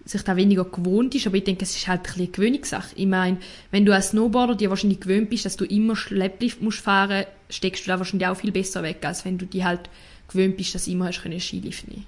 sich 0.05 0.23
da 0.23 0.37
weniger 0.37 0.65
gewohnt 0.65 1.15
ist. 1.15 1.27
Aber 1.27 1.37
ich 1.37 1.45
denke, 1.45 1.65
es 1.65 1.77
ist 1.77 1.89
halt 1.89 2.01
ein 2.01 2.03
bisschen 2.05 2.23
eine 2.23 2.33
Gewöhnungssache. 2.33 2.95
Ich 2.97 3.07
meine, 3.07 3.39
wenn 3.71 3.85
du 3.85 3.95
als 3.95 4.11
Snowboarder 4.11 4.55
dir 4.55 4.71
wahrscheinlich 4.71 5.01
gewöhnt 5.01 5.31
bist, 5.31 5.45
dass 5.45 5.57
du 5.57 5.65
immer 5.65 5.97
Schlepplift 5.97 6.63
musst 6.63 6.81
fahren, 6.81 7.25
steckst 7.51 7.87
du 7.87 7.91
da 7.91 7.99
wahrscheinlich 7.99 8.29
auch 8.29 8.37
viel 8.37 8.53
besser 8.53 8.83
weg, 8.83 8.99
als 9.03 9.25
wenn 9.25 9.39
du 9.39 9.47
die 9.47 9.65
halt 9.65 9.89
gewöhnt 10.29 10.57
bist, 10.57 10.75
dass 10.75 10.85
du 10.85 10.93
immer 10.93 11.07
hast 11.07 11.23
können 11.23 11.41
Skilift 11.41 11.89
nehmen. 11.89 12.07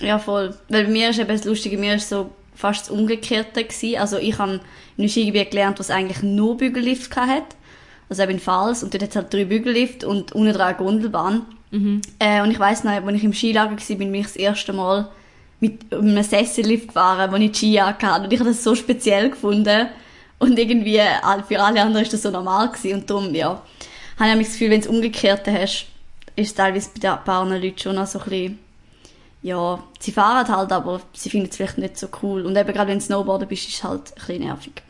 Ja, 0.00 0.18
voll. 0.18 0.54
Weil 0.68 0.84
bei 0.84 0.90
mir 0.90 1.10
ist 1.10 1.18
eben 1.18 1.28
das 1.28 1.44
Lustige, 1.44 1.76
mir 1.76 1.94
ist 1.94 2.08
so 2.08 2.30
fast 2.60 2.82
das 2.82 2.90
Umgekehrte 2.90 3.64
gewesen. 3.64 3.98
Also 3.98 4.18
ich 4.18 4.38
habe 4.38 4.54
in 4.54 4.60
einem 4.98 5.08
Skigebiet 5.08 5.50
gelernt, 5.50 5.78
was 5.78 5.90
eigentlich 5.90 6.22
nur 6.22 6.56
Bügellift 6.56 7.14
hat. 7.16 7.56
Also 8.08 8.22
eben 8.22 8.32
in 8.32 8.40
Fals. 8.40 8.82
Und 8.82 8.92
dort 8.92 9.02
hat 9.02 9.10
es 9.10 9.16
halt 9.16 9.32
drei 9.32 9.44
Bügellift 9.44 10.04
und 10.04 10.32
unten 10.32 10.52
dran 10.52 10.68
eine 10.68 10.76
Gondelbahn. 10.76 11.46
Äh, 12.18 12.42
und 12.42 12.50
ich 12.50 12.58
weiss 12.58 12.84
noch, 12.84 12.92
als 12.92 13.16
ich 13.16 13.24
im 13.24 13.32
Skilager 13.32 13.70
war, 13.70 13.96
bin 13.96 14.14
ich 14.14 14.22
das 14.24 14.36
erste 14.36 14.72
Mal 14.72 15.08
mit 15.60 15.92
einem 15.92 16.22
Sessellift 16.22 16.88
gefahren, 16.88 17.30
wo 17.32 17.36
ich 17.36 17.56
Ski 17.56 17.74
hatte. 17.74 18.24
Und 18.24 18.32
ich 18.32 18.40
habe 18.40 18.50
das 18.50 18.62
so 18.64 18.74
speziell 18.74 19.30
gefunden. 19.30 19.88
Und 20.38 20.58
irgendwie 20.58 21.00
für 21.48 21.60
alle 21.60 21.82
anderen 21.82 22.02
ist 22.02 22.12
das 22.12 22.22
so 22.22 22.30
normal 22.30 22.68
gewesen. 22.70 23.00
Und 23.00 23.10
darum, 23.10 23.34
ja, 23.34 23.62
habe 24.18 24.40
ich 24.40 24.46
das 24.48 24.52
Gefühl, 24.52 24.70
wenn 24.70 24.80
du 24.80 24.88
es 24.88 24.94
umgekehrt 24.94 25.46
hast, 25.46 25.86
ist 26.36 26.48
es 26.48 26.54
teilweise 26.54 26.90
bei 27.00 27.10
ein 27.10 27.24
paar 27.24 27.46
Leuten 27.46 27.78
schon 27.78 27.96
noch 27.96 28.06
so 28.06 28.18
ein 28.18 28.24
bisschen, 28.24 28.58
ja, 29.42 29.82
sie 29.98 30.12
fahren 30.12 30.46
halt, 30.48 30.72
aber 30.72 31.00
sie 31.14 31.30
finden 31.30 31.48
es 31.50 31.56
vielleicht 31.56 31.78
nicht 31.78 31.98
so 31.98 32.08
cool. 32.22 32.44
Und 32.44 32.56
eben 32.56 32.72
gerade 32.72 32.90
wenn 32.90 32.98
du 32.98 33.04
Snowboarder 33.04 33.46
bist, 33.46 33.68
ist 33.68 33.76
es 33.76 33.84
halt 33.84 34.02
ein 34.10 34.14
bisschen 34.14 34.44
nervig. 34.44 34.82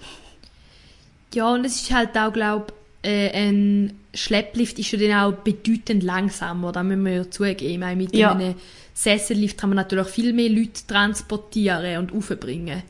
Ja, 1.35 1.52
und 1.54 1.64
es 1.64 1.80
ist 1.83 1.92
halt 1.92 2.16
auch, 2.16 2.33
glaube 2.33 2.73
äh, 3.02 3.30
ein 3.30 3.99
Schlepplift 4.12 4.78
ist 4.78 4.90
ja 4.90 4.99
dann 4.99 5.12
auch 5.33 5.38
bedeutend 5.38 6.02
langsamer, 6.02 6.73
da 6.73 6.83
müssen 6.83 7.04
wir 7.04 7.12
ja 7.14 7.30
zugeben. 7.30 7.71
Ich 7.71 7.78
meine, 7.78 7.97
mit 7.97 8.14
Ja. 8.14 8.33
einem 8.33 8.57
Sessellift 8.92 9.57
kann 9.57 9.71
man 9.71 9.76
natürlich 9.76 10.09
viel 10.09 10.33
mehr 10.33 10.50
Leute 10.50 10.87
transportieren 10.87 11.99
und 11.99 12.12
aufbringen. 12.12 12.83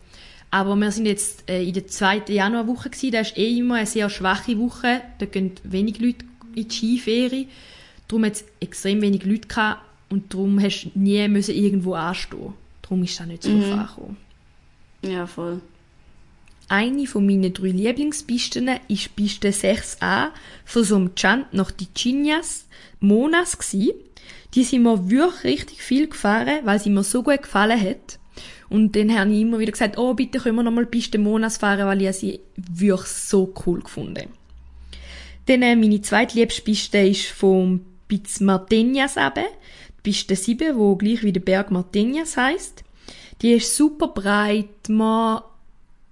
Aber 0.51 0.75
wir 0.75 0.91
sind 0.91 1.07
jetzt 1.07 1.49
äh, 1.49 1.63
in 1.63 1.75
der 1.75 1.87
zweiten 1.87 2.33
Januarwoche 2.33 2.91
gewesen, 2.91 3.13
das 3.13 3.29
ist 3.29 3.39
eh 3.39 3.59
immer 3.59 3.77
eine 3.77 3.87
sehr 3.87 4.11
schwache 4.11 4.59
Woche, 4.59 5.03
da 5.19 5.27
gehen 5.27 5.53
wenig 5.63 6.01
Leute 6.01 6.25
in 6.57 6.67
die 6.67 6.75
Skiferie. 6.75 7.49
Darum 8.09 8.25
hat 8.25 8.33
es 8.33 8.45
extrem 8.59 9.01
wenig 9.03 9.25
Leute 9.25 9.47
gehabt 9.47 9.83
und 10.11 10.35
darum 10.35 10.61
hast 10.61 10.85
du 10.85 10.99
nie 10.99 11.27
müssen 11.29 11.55
irgendwo 11.55 11.95
anstehen. 11.95 12.53
Darum 12.83 13.03
ist 13.05 13.19
das 13.19 13.27
nicht 13.27 13.43
so 13.45 13.51
mhm. 13.51 13.63
gekommen. 13.63 14.17
Ja, 15.03 15.27
voll. 15.27 15.61
Eine 16.69 17.07
von 17.07 17.27
meinen 17.27 17.53
drei 17.53 17.69
Lieblingspisten 17.69 18.71
ist 18.89 19.17
Piste 19.17 19.51
6a 19.51 20.29
von 20.65 20.85
so 20.85 20.97
einem 20.97 21.15
Chant 21.15 21.53
nach 21.53 21.71
die 21.71 21.93
Chinas 21.95 22.67
Monas 23.01 23.59
gsi. 23.59 23.93
Die 24.55 24.65
sind 24.65 24.83
mir 24.83 25.11
wirklich 25.11 25.45
richtig 25.45 25.83
viel 25.83 26.09
gefahren, 26.09 26.61
weil 26.65 26.79
sie 26.79 26.91
mir 26.91 27.03
so 27.03 27.23
gut 27.23 27.43
gefallen 27.43 27.81
hat. 27.81 28.19
Und 28.69 28.95
dann 28.95 29.17
habe 29.17 29.33
ich 29.33 29.41
immer 29.41 29.59
wieder 29.59 29.73
gesagt, 29.73 29.99
oh, 29.99 30.15
bitte 30.15 30.39
können 30.39 30.57
wir 30.57 30.63
nochmal 30.63 30.87
Piste 30.87 31.19
Monas 31.19 31.57
fahren, 31.57 31.87
weil 31.87 32.03
ich 32.03 32.17
sie 32.17 32.41
wirklich 32.57 33.09
so 33.09 33.53
cool 33.67 33.81
gefunden. 33.81 34.29
Dann 35.47 35.63
äh, 35.63 35.75
meine 35.75 36.01
zweitliebste 36.01 36.63
Piste 36.63 36.99
ist 36.99 37.27
vom 37.27 37.81
Piz 38.07 38.39
Martenias 38.41 39.17
eben. 39.17 39.47
Die 40.01 40.11
Piste 40.11 40.35
7, 40.35 40.77
wo 40.77 40.97
gleich 40.97 41.23
wie 41.23 41.33
der 41.33 41.41
Berg 41.41 41.71
Martenias 41.71 42.37
heisst. 42.37 42.85
Die 43.43 43.53
ist 43.53 43.77
super 43.77 44.09
breit, 44.09 44.89
man 44.89 45.43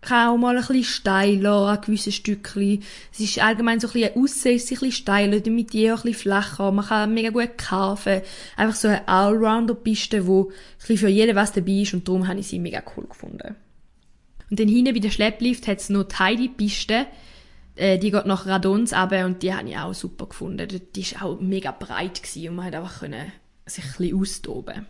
kann 0.00 0.28
auch 0.28 0.37
mal 0.37 0.57
ein 0.57 0.61
bisschen 0.61 0.85
steiler 0.85 1.68
an 1.68 1.80
gewissen 1.80 2.12
Stückchen. 2.12 2.83
Es 3.12 3.21
ist 3.21 3.42
allgemein 3.42 3.80
so 3.80 3.88
ein 3.88 3.92
bisschen, 3.92 4.23
aussehen 4.23 4.57
ist 4.57 4.66
ein 4.66 4.68
bisschen 4.68 4.92
steiler, 4.92 5.40
die 5.40 5.50
Mitte 5.50 5.92
auch 5.92 5.99
ein 5.99 6.02
bisschen 6.02 6.14
flacher. 6.14 6.71
Man 6.71 6.87
kann 6.87 7.14
mega 7.14 7.30
gut 7.30 7.59
kaufen. 7.59 8.23
Einfach 8.57 8.76
so 8.76 8.88
eine 8.88 9.09
Allrounder-Piste, 9.09 10.26
wo 10.26 10.52
ein 10.88 10.97
für 10.97 11.09
jeden 11.09 11.37
was 11.37 11.52
dabei 11.52 11.83
ist 11.83 11.95
und 11.95 12.07
darum 12.07 12.28
habe 12.28 12.40
ich 12.40 12.49
sie 12.49 12.59
mega 12.59 12.83
cool 12.97 13.07
gefunden. 13.07 13.57
Und 14.50 14.61
dann 14.61 14.68
hinten 14.68 14.95
bei 14.95 15.00
der 15.00 15.11
Schlepplift 15.11 15.66
hat 15.66 15.78
es 15.78 15.90
noch 15.90 16.04
die 16.04 16.16
Heidi-Piste. 16.16 17.07
Äh, 17.76 17.99
die 17.99 18.11
geht 18.11 18.26
nach 18.26 18.47
Radons 18.47 18.92
runter 18.92 19.26
und 19.26 19.42
die 19.42 19.52
habe 19.52 19.68
ich 19.68 19.76
auch 19.76 19.95
super 19.95 20.26
gefunden. 20.26 20.68
Die 20.95 21.00
ist 21.00 21.23
auch 21.23 21.40
mega 21.40 21.73
breit 21.73 22.23
und 22.37 22.54
man 22.54 22.66
hat 22.66 22.75
einfach 22.75 23.00
können 23.00 23.33
sich 23.68 23.84
ein 23.84 23.92
bisschen 23.98 24.20
austoben 24.20 24.87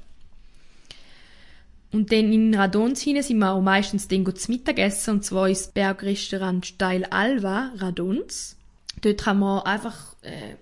und 1.90 2.12
dann 2.12 2.32
in 2.32 2.54
Radons 2.54 3.00
hinein 3.00 3.22
sind 3.22 3.38
wir 3.38 3.52
auch 3.52 3.62
meistens 3.62 4.08
dann 4.08 4.34
zu 4.34 4.50
Mittagessen, 4.50 5.14
und 5.14 5.24
zwar 5.24 5.48
ins 5.48 5.68
Bergrestaurant 5.68 6.66
Steil 6.66 7.04
Alva, 7.06 7.72
Radons. 7.76 8.56
Dort 9.00 9.22
kann 9.22 9.38
man 9.38 9.62
einfach, 9.62 10.14
äh, 10.22 10.56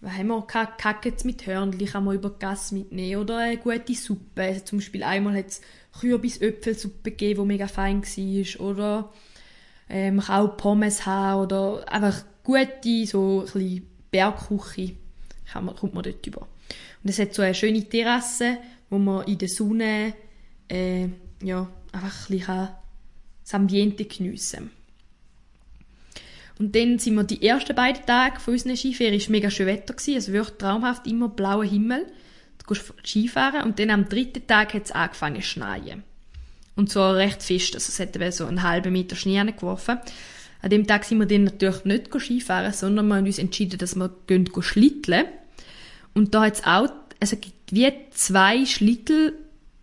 was 0.00 0.12
haben 0.12 0.28
wir, 0.28 0.42
Kacke 0.42 1.12
mit 1.24 1.46
Hörnli 1.46 1.86
kann 1.86 2.04
man 2.04 2.14
über 2.14 2.30
Gasse 2.30 2.74
mitnehmen, 2.74 3.20
oder 3.20 3.38
eine 3.38 3.56
gute 3.56 3.94
Suppe. 3.94 4.42
Also 4.42 4.64
zum 4.64 4.78
Beispiel 4.78 5.02
einmal 5.02 5.36
hat 5.36 5.48
es 5.48 5.60
Kürbis-Öpfelsuppe 5.98 7.10
gegeben, 7.10 7.42
die 7.42 7.46
mega 7.46 7.66
fein 7.66 8.02
war, 8.02 8.60
oder 8.60 9.12
äh, 9.88 10.12
man 10.12 10.24
kann 10.24 10.46
auch 10.46 10.56
Pommes 10.56 11.04
haben, 11.04 11.42
oder 11.42 11.92
einfach 11.92 12.22
gute, 12.44 13.06
so 13.06 13.44
ein 13.56 13.86
Bergküche 14.12 14.94
kann 15.50 15.64
man, 15.64 15.74
kommt 15.74 15.94
man 15.94 16.04
dort 16.04 16.24
über. 16.24 16.46
Und 17.02 17.10
es 17.10 17.18
hat 17.18 17.34
so 17.34 17.42
eine 17.42 17.54
schöne 17.54 17.88
Terrasse, 17.88 18.58
wo 18.88 18.98
man 18.98 19.26
in 19.26 19.38
der 19.38 19.48
Sonne 19.48 20.14
äh, 20.68 21.08
ja, 21.42 21.68
einfach 21.92 22.30
ein 22.30 22.38
bisschen 22.38 22.68
das 23.42 23.54
Ambiente 23.54 24.04
geniessen 24.04 24.70
Und 26.58 26.76
dann 26.76 26.98
sind 26.98 27.14
wir 27.14 27.24
die 27.24 27.42
ersten 27.42 27.74
beiden 27.74 28.04
Tage 28.06 28.38
von 28.38 28.54
unseren 28.54 28.76
Skiferien, 28.76 29.14
es 29.14 29.26
war 29.26 29.32
mega 29.32 29.50
schön 29.50 29.66
Wetter, 29.66 29.94
gewesen, 29.94 30.14
also 30.14 30.32
wirklich 30.32 30.58
traumhaft, 30.58 31.06
immer 31.06 31.28
blauer 31.28 31.64
Himmel. 31.64 32.06
Du 32.58 32.74
gehst 32.74 32.92
Skifahren 33.04 33.62
und 33.62 33.78
dann 33.78 33.90
am 33.90 34.08
dritten 34.08 34.46
Tag 34.46 34.74
hat 34.74 34.84
es 34.84 34.92
angefangen 34.92 35.40
zu 35.40 35.48
schneien. 35.48 36.04
Und 36.76 36.90
zwar 36.90 37.16
recht 37.16 37.42
fest, 37.42 37.74
also 37.74 37.88
es 37.88 37.98
hat 37.98 38.32
so 38.32 38.46
einen 38.46 38.62
halben 38.62 38.92
Meter 38.92 39.16
Schnee 39.16 39.42
geworfen. 39.44 39.98
An 40.62 40.70
dem 40.70 40.86
Tag 40.86 41.04
sind 41.04 41.18
wir 41.18 41.26
dann 41.26 41.44
natürlich 41.44 41.84
nicht 41.84 42.10
Skifahren, 42.14 42.72
sondern 42.72 43.08
wir 43.08 43.16
haben 43.16 43.26
uns 43.26 43.38
entschieden, 43.38 43.78
dass 43.78 43.96
wir 43.96 44.14
gehen 44.26 44.48
schlitteln. 44.60 45.24
Und 46.14 46.34
da 46.34 46.42
hat 46.42 46.54
es 46.54 46.64
auch, 46.64 46.88
also 47.20 47.36
gibt 47.36 47.72
wie 47.72 47.90
zwei 48.10 48.64
Schlittel 48.66 49.38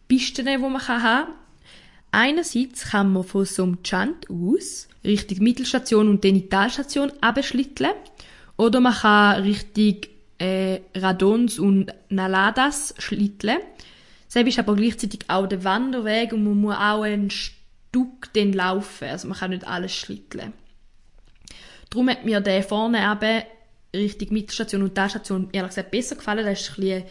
Pisten, 0.07 0.45
die 0.45 0.57
man 0.57 0.87
haben 0.87 1.01
kann. 1.01 1.27
Einerseits 2.11 2.89
kann 2.89 3.11
man 3.13 3.23
von 3.23 3.45
so 3.45 3.63
einem 3.63 3.83
Chant 3.83 4.29
aus 4.29 4.87
Richtung 5.03 5.43
Mittelstation 5.43 6.07
und 6.07 6.23
dann 6.23 6.35
in 6.35 6.41
die 6.41 6.49
Talstation 6.49 7.11
abschlitteln. 7.21 7.91
Oder 8.57 8.79
man 8.79 8.93
kann 8.93 9.43
Richtung 9.43 10.09
äh, 10.39 10.79
Radons 10.95 11.59
und 11.59 11.93
Naladas 12.09 12.95
schlitteln. 12.97 13.59
Selbst 14.27 14.51
ist 14.51 14.59
aber 14.59 14.75
gleichzeitig 14.75 15.21
auch 15.27 15.47
der 15.47 15.63
Wanderweg 15.63 16.33
und 16.33 16.43
man 16.43 16.59
muss 16.59 16.75
auch 16.75 17.03
ein 17.03 17.29
Stück 17.29 18.33
dann 18.33 18.53
laufen. 18.53 19.07
Also 19.07 19.27
man 19.27 19.37
kann 19.37 19.51
nicht 19.51 19.67
alles 19.67 19.95
schlitteln. 19.95 20.53
Darum 21.89 22.09
hat 22.09 22.25
mir 22.25 22.41
der 22.41 22.63
vorne 22.63 22.99
eben 22.99 23.43
Richtung 23.95 24.33
Mittelstation 24.33 24.83
und 24.83 24.95
Talstation 24.95 25.49
ehrlich 25.51 25.71
gesagt 25.71 25.91
besser 25.91 26.15
gefallen. 26.15 26.45
Das 26.45 26.61
ist 26.61 26.69
ein 26.71 26.75
bisschen 26.75 27.03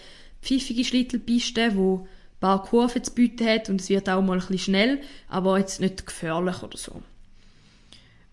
pfiffige 0.43 0.85
Schlittelpiste, 0.85 1.77
wo 1.77 2.01
ein 2.01 2.41
paar 2.41 2.63
Kurven 2.63 3.03
zu 3.03 3.13
bieten 3.15 3.47
hat 3.47 3.69
und 3.69 3.81
es 3.81 3.89
wird 3.89 4.09
auch 4.09 4.23
mal 4.23 4.35
ein 4.35 4.39
bisschen 4.41 4.59
schnell, 4.59 5.01
aber 5.29 5.59
jetzt 5.59 5.81
nicht 5.81 6.07
gefährlich 6.07 6.63
oder 6.63 6.77
so. 6.77 7.03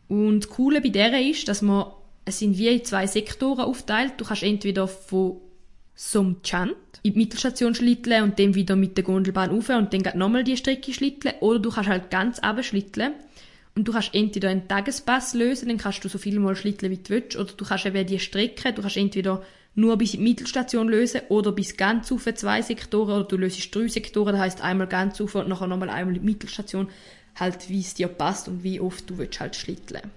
Und 0.08 0.42
das 0.42 0.50
Coole 0.50 0.82
bei 0.82 0.90
der 0.90 1.20
ist, 1.22 1.48
dass 1.48 1.62
man, 1.62 1.88
es 2.26 2.40
sind 2.40 2.58
wie 2.58 2.68
in 2.68 2.86
zwei 2.86 3.08
Sektoren 3.08 3.62
aufteilt. 3.62 4.14
Du 4.18 4.26
kannst 4.26 4.44
entweder 4.44 4.88
von 4.88 5.38
zum 5.96 6.42
Chant 6.42 6.76
in 7.04 7.14
die 7.14 7.20
Mittelstation 7.20 7.76
schlitteln 7.76 8.24
und 8.24 8.40
dann 8.40 8.56
wieder 8.56 8.76
mit 8.76 8.98
der 8.98 9.04
Gondelbahn 9.04 9.52
rauf 9.52 9.70
und 9.70 9.94
dann 9.94 10.18
nochmal 10.18 10.44
die 10.44 10.58
Strecke 10.58 10.94
schlitteln. 10.94 11.36
Oder 11.40 11.60
du 11.60 11.70
kannst 11.70 11.90
halt 11.90 12.10
ganz 12.10 12.42
schlitteln 12.62 13.14
und 13.76 13.88
du 13.88 13.92
kannst 13.92 14.14
entweder 14.14 14.50
einen 14.50 14.68
Tagespass 14.68 15.34
lösen, 15.34 15.70
dann 15.70 15.78
kannst 15.78 16.04
du 16.04 16.10
so 16.10 16.18
viel 16.18 16.40
mal 16.40 16.56
schlitteln, 16.56 16.92
wie 16.92 16.98
du 16.98 17.10
willst, 17.10 17.36
oder 17.36 17.52
du 17.52 17.66
kannst 17.66 17.86
eben 17.86 18.06
die 18.06 18.20
Strecke, 18.20 18.72
du 18.74 18.82
kannst 18.82 18.98
entweder 18.98 19.44
nur 19.76 19.98
bis 19.98 20.14
in 20.14 20.20
die 20.20 20.30
Mittelstation 20.30 20.88
lösen 20.88 21.22
oder 21.30 21.52
bis 21.52 21.76
ganz 21.76 22.12
auf 22.12 22.28
zwei 22.36 22.62
Sektoren 22.62 23.16
oder 23.16 23.28
du 23.28 23.38
löst 23.38 23.74
drei 23.74 23.88
Sektoren, 23.88 24.34
das 24.34 24.42
heisst 24.42 24.62
einmal 24.62 24.88
ganz 24.88 25.20
auf 25.20 25.34
und 25.36 25.50
nachher 25.50 25.68
nochmal 25.68 25.90
einmal 25.90 26.16
in 26.16 26.22
die 26.22 26.26
Mittelstation, 26.26 26.90
halt 27.36 27.70
wie 27.70 27.80
es 27.80 27.96
dir 27.96 28.08
passt 28.08 28.48
und 28.48 28.64
wie 28.64 28.80
oft 28.80 29.10
du 29.10 29.18
willst 29.18 29.40
halt 29.40 29.56
schlitteln. 29.56 30.12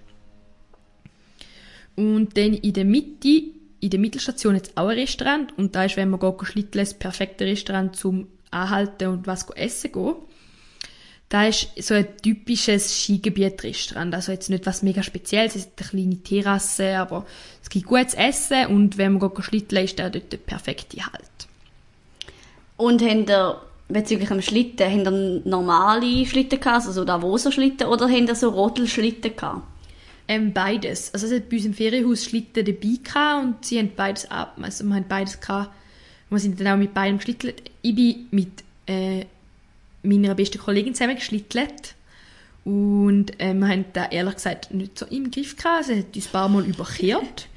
Und 1.95 2.37
dann 2.37 2.53
in 2.53 2.73
der 2.73 2.85
Mitte, 2.85 3.41
in 3.79 3.89
der 3.89 3.99
Mittelstation 3.99 4.53
jetzt 4.53 4.77
auch 4.77 4.89
ein 4.89 4.99
Restaurant 4.99 5.57
und 5.57 5.75
da 5.75 5.85
ist, 5.85 5.97
wenn 5.97 6.11
man 6.11 6.19
geht 6.19 6.45
schlitteln, 6.45 6.85
das 6.85 6.93
perfekte 6.93 7.45
Restaurant 7.45 7.95
zum 7.95 8.27
Anhalten 8.51 9.07
und 9.07 9.25
was 9.25 9.49
essen 9.55 9.91
gehen. 9.91 10.15
Da 11.29 11.45
ist 11.45 11.69
so 11.79 11.93
ein 11.93 12.07
typisches 12.21 13.03
Skigebiet-Restaurant. 13.03 14.15
Also 14.15 14.31
jetzt 14.31 14.49
nicht 14.49 14.65
was 14.65 14.81
mega 14.81 15.03
Spezielles, 15.03 15.55
es 15.55 15.65
ist 15.65 15.71
eine 15.77 15.89
kleine 15.89 16.23
Terrasse, 16.23 16.97
aber 16.97 17.25
es 17.61 17.69
gibt 17.69 17.87
gutes 17.87 18.13
Essen 18.13 18.67
und 18.67 18.97
wenn 18.97 19.13
man 19.13 19.31
schlitteln 19.41 19.83
ist 19.83 19.99
da 19.99 20.09
dort 20.09 20.31
der 20.31 20.37
perfekte 20.37 20.97
Halt. 21.05 21.47
Und 22.77 23.01
ihr 23.01 23.61
bezüglich 23.89 24.29
dem 24.29 24.41
Schlitten, 24.41 24.89
haben 24.89 25.05
ihr 25.05 25.41
normale 25.49 26.25
Schlitten 26.25 26.59
gehabt, 26.59 26.75
also 26.75 26.91
so 26.91 27.05
Davoser-Schlitten, 27.05 27.87
oder 27.87 28.07
haben 28.07 28.27
ihr 28.27 28.35
so 28.35 28.49
Rodelschlitten 28.49 29.35
gehabt? 29.35 29.63
Ähm, 30.29 30.51
beides. 30.51 31.13
Also 31.13 31.25
es 31.25 31.33
hat 31.33 31.49
bei 31.49 31.55
uns 31.55 31.65
im 31.65 31.73
Ferienhaus 31.73 32.25
Schlitten 32.25 32.65
dabei 32.65 32.99
gehabt 33.01 33.45
und 33.45 33.65
sie 33.65 33.79
haben 33.79 33.91
beides 33.95 34.29
ab. 34.29 34.57
Also 34.61 34.83
wir 34.83 34.95
haben 34.95 35.07
beides 35.07 35.39
gehabt. 35.39 35.71
Wir 36.29 36.39
sind 36.39 36.59
dann 36.59 36.67
auch 36.67 36.77
mit 36.77 36.93
beidem 36.93 37.17
geschlittelt. 37.17 37.61
Ich 37.81 37.95
bin 37.95 38.27
mit 38.31 38.63
äh, 38.87 39.25
meiner 40.03 40.35
besten 40.35 40.59
Kollegin 40.59 40.93
zusammen 40.93 41.15
geschlittelt. 41.15 41.95
Und 42.63 43.39
äh, 43.39 43.53
wir 43.53 43.67
haben 43.67 43.85
da 43.93 44.07
ehrlich 44.07 44.35
gesagt 44.35 44.73
nicht 44.73 44.99
so 44.99 45.05
im 45.05 45.31
Griff 45.31 45.55
gehabt. 45.55 45.85
Sie 45.85 45.99
hat 45.99 46.15
uns 46.15 46.27
ein 46.27 46.31
paar 46.31 46.49
Mal 46.49 46.65
überkehrt. 46.65 47.47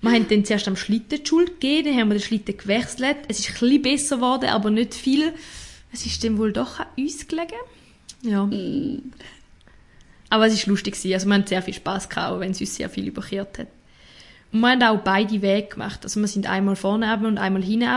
wir 0.00 0.10
haben 0.12 0.28
dann 0.28 0.44
zuerst 0.44 0.68
am 0.68 0.76
Schlitten 0.76 1.22
die 1.22 1.26
Schuld 1.26 1.60
gegeben, 1.60 1.88
dann 1.88 2.00
haben 2.00 2.08
wir 2.10 2.18
den 2.18 2.22
Schlitten 2.22 2.56
gewechselt. 2.56 3.16
Es 3.28 3.40
ist 3.40 3.48
ein 3.48 3.52
bisschen 3.54 3.82
besser 3.82 4.16
geworden, 4.16 4.50
aber 4.50 4.70
nicht 4.70 4.94
viel. 4.94 5.32
Es 5.92 6.06
ist 6.06 6.22
dann 6.22 6.38
wohl 6.38 6.52
doch 6.52 6.78
an 6.80 6.86
uns 6.96 7.26
gelegen. 7.26 7.52
Ja. 8.22 8.46
Mm. 8.46 9.12
Aber 10.30 10.46
es 10.46 10.66
war 10.66 10.70
lustig. 10.70 10.94
Also 10.94 11.26
wir 11.26 11.34
haben 11.34 11.46
sehr 11.46 11.60
viel 11.60 11.74
Spass 11.74 12.08
gehabt, 12.08 12.40
wenn 12.40 12.52
es 12.52 12.60
uns 12.60 12.74
sehr 12.76 12.88
viel 12.88 13.08
überkehrt 13.08 13.58
hat. 13.58 13.68
Und 14.52 14.60
wir 14.60 14.70
haben 14.70 14.82
auch 14.82 15.00
beide 15.00 15.42
Wege 15.42 15.68
gemacht. 15.68 16.00
Also 16.04 16.20
wir 16.20 16.28
sind 16.28 16.46
einmal 16.46 16.76
vorne 16.76 17.18
und 17.26 17.38
einmal 17.38 17.62
hinten 17.62 17.88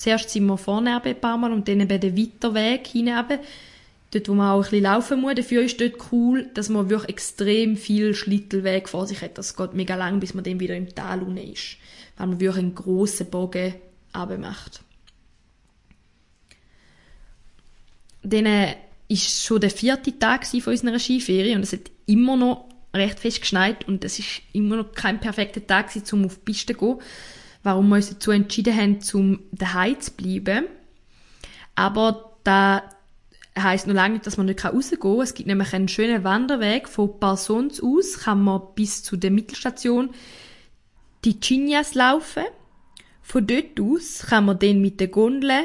Zuerst 0.00 0.30
sind 0.30 0.46
wir 0.46 0.56
vorne 0.56 1.02
ein 1.02 1.20
paar 1.20 1.36
Mal 1.36 1.52
und 1.52 1.68
dann 1.68 1.80
eben 1.80 2.00
den 2.00 2.16
Weiterweg 2.16 2.86
hinein. 2.86 3.38
Dort, 4.12 4.28
wo 4.30 4.32
man 4.32 4.52
auch 4.52 4.56
ein 4.56 4.62
bisschen 4.62 4.84
laufen 4.84 5.20
muss. 5.20 5.34
Dafür 5.34 5.62
ist 5.62 5.78
dort 5.78 6.10
cool, 6.10 6.48
dass 6.54 6.70
man 6.70 6.88
wirklich 6.88 7.10
extrem 7.10 7.76
viel 7.76 8.14
Schlittelweg 8.14 8.88
vor 8.88 9.06
sich 9.06 9.20
hat. 9.20 9.36
Das 9.36 9.54
geht 9.54 9.74
mega 9.74 9.96
lang, 9.96 10.18
bis 10.18 10.32
man 10.32 10.42
dann 10.42 10.58
wieder 10.58 10.74
im 10.74 10.88
Tal 10.94 11.22
unten 11.22 11.36
ist. 11.36 11.76
Weil 12.16 12.28
man 12.28 12.40
wirklich 12.40 12.64
einen 12.64 12.74
grossen 12.74 13.28
Bogen 13.28 13.74
macht. 14.14 14.80
Dann 18.22 18.46
äh, 18.46 18.76
ist 19.08 19.44
schon 19.44 19.60
der 19.60 19.70
vierte 19.70 20.18
Tag 20.18 20.46
von 20.46 20.62
unserer 20.64 20.98
Skiferie 20.98 21.54
und 21.54 21.62
es 21.62 21.74
hat 21.74 21.90
immer 22.06 22.38
noch 22.38 22.70
recht 22.94 23.20
fest 23.20 23.42
geschneit 23.42 23.86
und 23.86 24.02
es 24.02 24.18
ist 24.18 24.40
immer 24.54 24.76
noch 24.76 24.92
kein 24.92 25.20
perfekter 25.20 25.64
Tag 25.66 25.90
um 26.10 26.24
auf 26.24 26.36
die 26.36 26.40
Piste 26.52 26.74
zu 26.74 26.78
gehen 26.78 26.98
warum 27.62 27.88
wir 27.88 27.96
uns 27.96 28.10
dazu 28.10 28.30
entschieden 28.30 28.76
haben, 28.76 28.98
um 29.12 29.40
daheim 29.52 30.00
zu 30.00 30.12
bleiben. 30.12 30.66
Aber 31.74 32.36
da 32.44 32.82
heisst 33.58 33.86
noch 33.86 33.94
lange 33.94 34.14
nicht, 34.14 34.26
dass 34.26 34.36
man 34.36 34.46
nicht 34.46 34.64
rausgehen 34.64 35.00
kann. 35.00 35.20
Es 35.20 35.34
gibt 35.34 35.46
nämlich 35.46 35.72
einen 35.72 35.88
schönen 35.88 36.24
Wanderweg 36.24 36.88
von 36.88 37.18
Parsons 37.18 37.82
aus, 37.82 38.20
kann 38.20 38.42
man 38.42 38.62
bis 38.74 39.02
zu 39.02 39.16
der 39.16 39.30
Mittelstation 39.30 40.10
die 41.24 41.38
Chinyas 41.40 41.94
laufen. 41.94 42.44
Von 43.22 43.46
dort 43.46 43.78
aus 43.80 44.26
kann 44.28 44.46
man 44.46 44.58
dann 44.58 44.80
mit 44.80 45.00
der 45.00 45.08
Gondel 45.08 45.64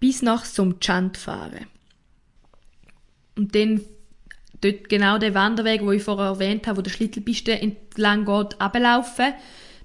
bis 0.00 0.22
nach 0.22 0.44
Somchand 0.44 1.16
fahren. 1.16 1.66
Und 3.36 3.54
dann 3.54 3.82
dort 4.60 4.88
genau 4.88 5.18
der 5.18 5.34
Wanderweg, 5.34 5.82
wo 5.82 5.92
ich 5.92 6.02
vorher 6.02 6.26
erwähnt 6.26 6.66
habe, 6.66 6.78
wo 6.78 6.82
der 6.82 6.90
Schlittelpiste 6.90 7.60
entlang 7.60 8.24
geht, 8.24 8.60
ablaufen 8.60 9.34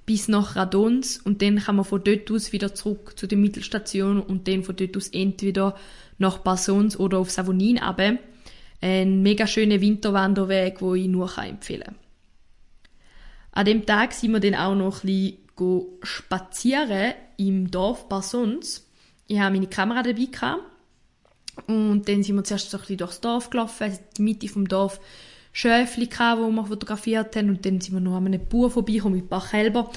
bis 0.10 0.28
nach 0.28 0.56
Radons 0.56 1.20
und 1.20 1.44
dann 1.44 1.60
kann 1.60 1.76
man 1.76 1.86
von 1.86 2.04
dort 2.04 2.32
aus 2.32 2.52
wieder 2.52 2.74
zurück 2.74 3.14
zu 3.16 3.28
der 3.28 3.38
Mittelstation 3.38 4.20
und 4.20 4.48
dann 4.48 4.64
von 4.64 4.76
dort 4.76 4.98
aus 4.98 5.10
entweder 5.10 5.76
nach 6.18 6.40
Bassons 6.40 6.98
oder 6.98 7.20
auf 7.20 7.30
Savonin 7.30 7.78
aber 7.78 8.18
Ein 8.82 9.22
mega 9.22 9.46
schöner 9.46 9.82
Winterwanderweg, 9.82 10.82
wo 10.82 10.96
ich 10.96 11.08
nur 11.08 11.38
empfehlen 11.38 11.84
kann. 11.84 11.96
An 13.52 13.66
dem 13.66 13.86
Tag 13.86 14.14
sind 14.14 14.32
wir 14.32 14.40
dann 14.40 14.56
auch 14.56 14.74
noch 14.74 15.04
ein 15.04 15.38
bisschen 15.56 15.86
spazieren 16.02 17.14
im 17.38 17.70
Dorf 17.70 18.10
Bassons. 18.10 18.90
Ich 19.28 19.40
habe 19.40 19.54
meine 19.54 19.68
Kamera 19.68 20.02
dabei 20.02 20.26
gehabt. 20.26 20.64
Und 21.68 22.10
dann 22.10 22.24
sind 22.24 22.36
wir 22.36 22.44
zuerst 22.44 22.72
so 22.72 22.78
ein 22.78 22.82
bisschen 22.82 22.98
durchs 22.98 23.22
Dorf 23.22 23.52
gelaufen, 23.52 24.00
die 24.18 24.24
Mitte 24.24 24.48
vom 24.48 24.68
Dorf 24.68 25.00
Schäfli 25.52 26.08
gehabt, 26.08 26.42
die 26.42 26.56
wir 26.56 26.66
fotografiert 26.66 27.36
haben. 27.36 27.50
Und 27.50 27.66
dann 27.66 27.82
sind 27.82 27.94
wir 27.94 28.00
noch 28.00 28.16
an 28.16 28.28
einem 28.28 28.46
Bauer 28.48 28.70
vorbeigekommen 28.70 29.18
mit 29.18 29.26
ein 29.26 29.30
paar 29.30 29.48
Kälber. 29.48 29.92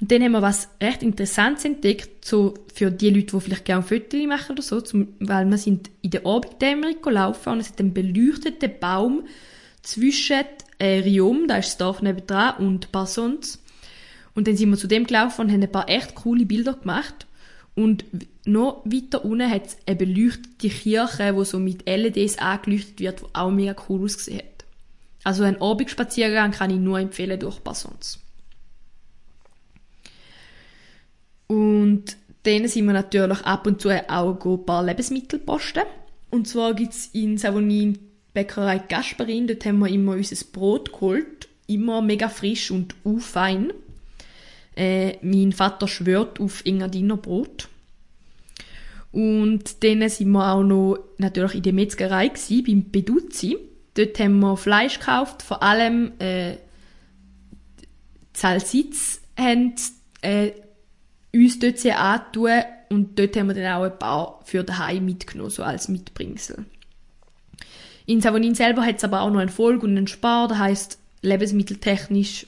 Und 0.00 0.12
dann 0.12 0.22
haben 0.22 0.32
wir 0.32 0.42
was 0.42 0.68
recht 0.80 1.02
Interessantes 1.02 1.64
entdeckt, 1.64 2.24
so 2.24 2.54
für 2.74 2.90
die 2.90 3.10
Leute, 3.10 3.36
die 3.36 3.40
vielleicht 3.40 3.64
gerne 3.64 3.82
Fotos 3.82 4.26
machen 4.26 4.52
oder 4.52 4.62
so, 4.62 4.80
zum, 4.82 5.08
weil 5.20 5.46
wir 5.46 5.56
sind 5.56 5.90
in 6.02 6.10
der 6.10 6.26
Abenddämmerung 6.26 7.00
gelaufen 7.00 7.54
und 7.54 7.60
es 7.60 7.70
hat 7.70 7.80
einen 7.80 7.94
beleuchteten 7.94 8.72
Baum 8.78 9.24
zwischen 9.82 10.44
äh, 10.78 10.98
Riom, 10.98 11.48
da 11.48 11.56
ist 11.56 11.68
das 11.68 11.76
Dorf 11.78 12.02
nebendran, 12.02 12.56
und 12.58 12.92
Bassons. 12.92 13.62
Und 14.34 14.46
dann 14.46 14.56
sind 14.56 14.68
wir 14.68 14.76
zu 14.76 14.86
dem 14.86 15.06
gelaufen 15.06 15.42
und 15.42 15.52
haben 15.52 15.62
ein 15.62 15.72
paar 15.72 15.88
echt 15.88 16.14
coole 16.14 16.44
Bilder 16.44 16.74
gemacht. 16.74 17.26
Und 17.74 18.04
noch 18.44 18.82
weiter 18.84 19.24
unten 19.24 19.50
hat 19.50 19.66
es 19.66 19.76
eine 19.86 19.96
beleuchtete 19.96 20.68
Kirche, 20.68 21.34
die 21.38 21.44
so 21.44 21.58
mit 21.58 21.86
LEDs 21.86 22.38
angeleuchtet 22.38 23.00
wird, 23.00 23.20
die 23.20 23.34
auch 23.34 23.50
mega 23.50 23.74
cool 23.88 24.04
ausgesehen 24.04 24.40
hat. 24.40 24.55
Also 25.26 25.42
ein 25.42 25.60
Abendspaziergang 25.60 26.52
kann 26.52 26.70
ich 26.70 26.78
nur 26.78 27.00
empfehlen 27.00 27.40
durch 27.40 27.64
Passons. 27.64 28.20
Und 31.48 32.16
dann 32.44 32.68
sind 32.68 32.86
wir 32.86 32.92
natürlich 32.92 33.40
ab 33.40 33.66
und 33.66 33.80
zu 33.80 33.88
auch 34.08 34.44
ein 34.44 34.64
paar 34.64 34.84
Lebensmittel 34.84 35.40
posten. 35.40 35.82
Und 36.30 36.46
zwar 36.46 36.74
gibt 36.74 36.92
es 36.92 37.06
in 37.06 37.38
Savonin 37.38 37.98
Bäckerei 38.34 38.78
Gasparin, 38.78 39.48
dort 39.48 39.66
haben 39.66 39.80
wir 39.80 39.88
immer 39.88 40.12
unser 40.12 40.36
Brot 40.52 40.92
geholt. 40.92 41.48
Immer 41.66 42.02
mega 42.02 42.28
frisch 42.28 42.70
und 42.70 42.94
fein. 43.18 43.72
Äh, 44.76 45.16
mein 45.22 45.50
Vater 45.50 45.88
schwört 45.88 46.38
auf 46.38 46.64
Engadiner 46.64 47.16
Brot. 47.16 47.68
Und 49.10 49.82
dann 49.82 50.08
sind 50.08 50.30
wir 50.30 50.52
auch 50.52 50.62
noch 50.62 50.98
natürlich 51.18 51.56
in 51.56 51.62
der 51.64 51.72
Metzgerei 51.72 52.28
gewesen, 52.28 52.62
beim 52.62 52.84
Peduzzi. 52.92 53.58
Dort 53.96 54.18
haben 54.20 54.40
wir 54.40 54.56
Fleisch 54.56 54.98
gekauft, 54.98 55.42
vor 55.42 55.62
allem 55.62 56.12
äh, 56.18 56.56
Salsitz 58.34 59.22
haben 59.38 59.74
äh, 60.20 60.52
uns 61.32 61.58
dort 61.58 61.78
sehr 61.78 61.98
angetan 61.98 62.64
und 62.90 63.18
dort 63.18 63.36
haben 63.36 63.48
wir 63.48 63.54
dann 63.54 63.72
auch 63.72 63.84
ein 63.84 63.98
paar 63.98 64.40
für 64.44 64.62
daheim 64.62 65.06
mitgenommen, 65.06 65.50
so 65.50 65.62
als 65.62 65.88
Mitbringsel. 65.88 66.66
In 68.04 68.20
Savonin 68.20 68.54
selber 68.54 68.84
hat 68.84 68.98
es 68.98 69.04
aber 69.04 69.22
auch 69.22 69.30
noch 69.30 69.40
einen 69.40 69.48
Folg 69.48 69.82
und 69.82 69.96
einen 69.96 70.06
Spar, 70.06 70.46
das 70.48 70.58
heisst, 70.58 70.98
lebensmitteltechnisch 71.22 72.46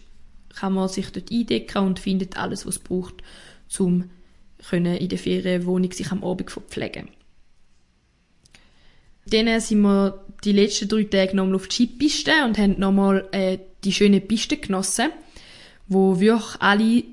kann 0.55 0.75
man 0.75 0.89
sich 0.89 1.11
dort 1.13 1.33
eindecken 1.33 1.79
und 1.79 1.99
findet 1.99 2.37
alles, 2.37 2.67
was 2.67 2.77
es 2.77 2.83
braucht, 2.83 3.23
um 3.79 4.11
in 4.71 5.09
der 5.09 5.19
Ferienwohnung 5.19 5.93
sich 5.93 6.11
am 6.13 6.23
Abend 6.23 6.51
verpflegen. 6.51 7.09
Dann 9.27 9.61
sind 9.61 9.81
wir 9.81 10.25
die 10.45 10.53
letzten 10.53 10.89
drei 10.89 11.05
Tage 11.05 11.37
nochmal 11.37 11.57
auf 11.57 11.69
die 11.69 11.75
Skipiste 11.75 12.33
und 12.45 12.59
haben 12.59 12.79
nochmal 12.79 13.29
äh, 13.33 13.59
die 13.85 13.93
schöne 13.93 14.21
Piste 14.21 14.57
genossen, 14.57 15.11
wo 15.87 16.21
wirklich 16.21 16.61
alle, 16.61 17.05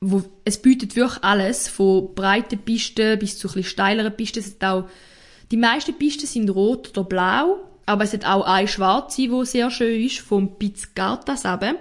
wo, 0.00 0.22
es 0.44 0.60
bietet 0.60 0.96
wirklich 0.96 1.22
alles, 1.22 1.68
von 1.68 2.14
breiten 2.14 2.58
Pisten 2.58 3.18
bis 3.18 3.38
zu 3.38 3.48
ein 3.54 3.64
steileren 3.64 4.14
Pisten. 4.14 4.40
Es 4.40 4.56
hat 4.60 4.64
auch, 4.64 4.88
die 5.50 5.56
meisten 5.56 5.96
Pisten 5.96 6.26
sind 6.26 6.50
rot 6.50 6.90
oder 6.90 7.04
blau, 7.04 7.58
aber 7.86 8.04
es 8.04 8.12
hat 8.12 8.26
auch 8.26 8.44
eine 8.44 8.68
schwarze, 8.68 9.22
die 9.22 9.46
sehr 9.46 9.70
schön 9.70 10.04
ist, 10.04 10.20
vom 10.20 10.58
Pizzgartas 10.58 11.44
eben. 11.44 11.76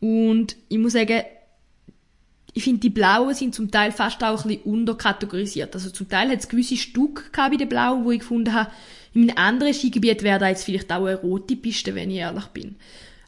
Und 0.00 0.56
ich 0.68 0.78
muss 0.78 0.92
sagen, 0.92 1.22
ich 2.56 2.62
finde, 2.62 2.80
die 2.80 2.90
Blauen 2.90 3.34
sind 3.34 3.54
zum 3.54 3.70
Teil 3.70 3.90
fast 3.90 4.22
auch 4.22 4.44
ein 4.44 4.48
bisschen 4.48 4.62
unterkategorisiert. 4.62 5.74
Also 5.74 5.90
zum 5.90 6.08
Teil 6.08 6.30
hat 6.30 6.38
es 6.38 6.48
gewisse 6.48 6.76
Stück 6.76 7.32
bei 7.36 7.56
den 7.56 7.68
Blauen, 7.68 8.04
wo 8.04 8.12
ich 8.12 8.20
gefunden 8.20 8.54
habe, 8.54 8.70
in 9.14 9.30
einem 9.30 9.38
anderen 9.38 9.74
Skigebiet 9.74 10.22
wäre 10.22 10.40
da 10.40 10.48
jetzt 10.48 10.64
vielleicht 10.64 10.92
auch 10.92 11.06
eine 11.06 11.16
rote 11.16 11.56
Piste, 11.56 11.94
wenn 11.94 12.10
ich 12.10 12.18
ehrlich 12.18 12.46
bin. 12.46 12.76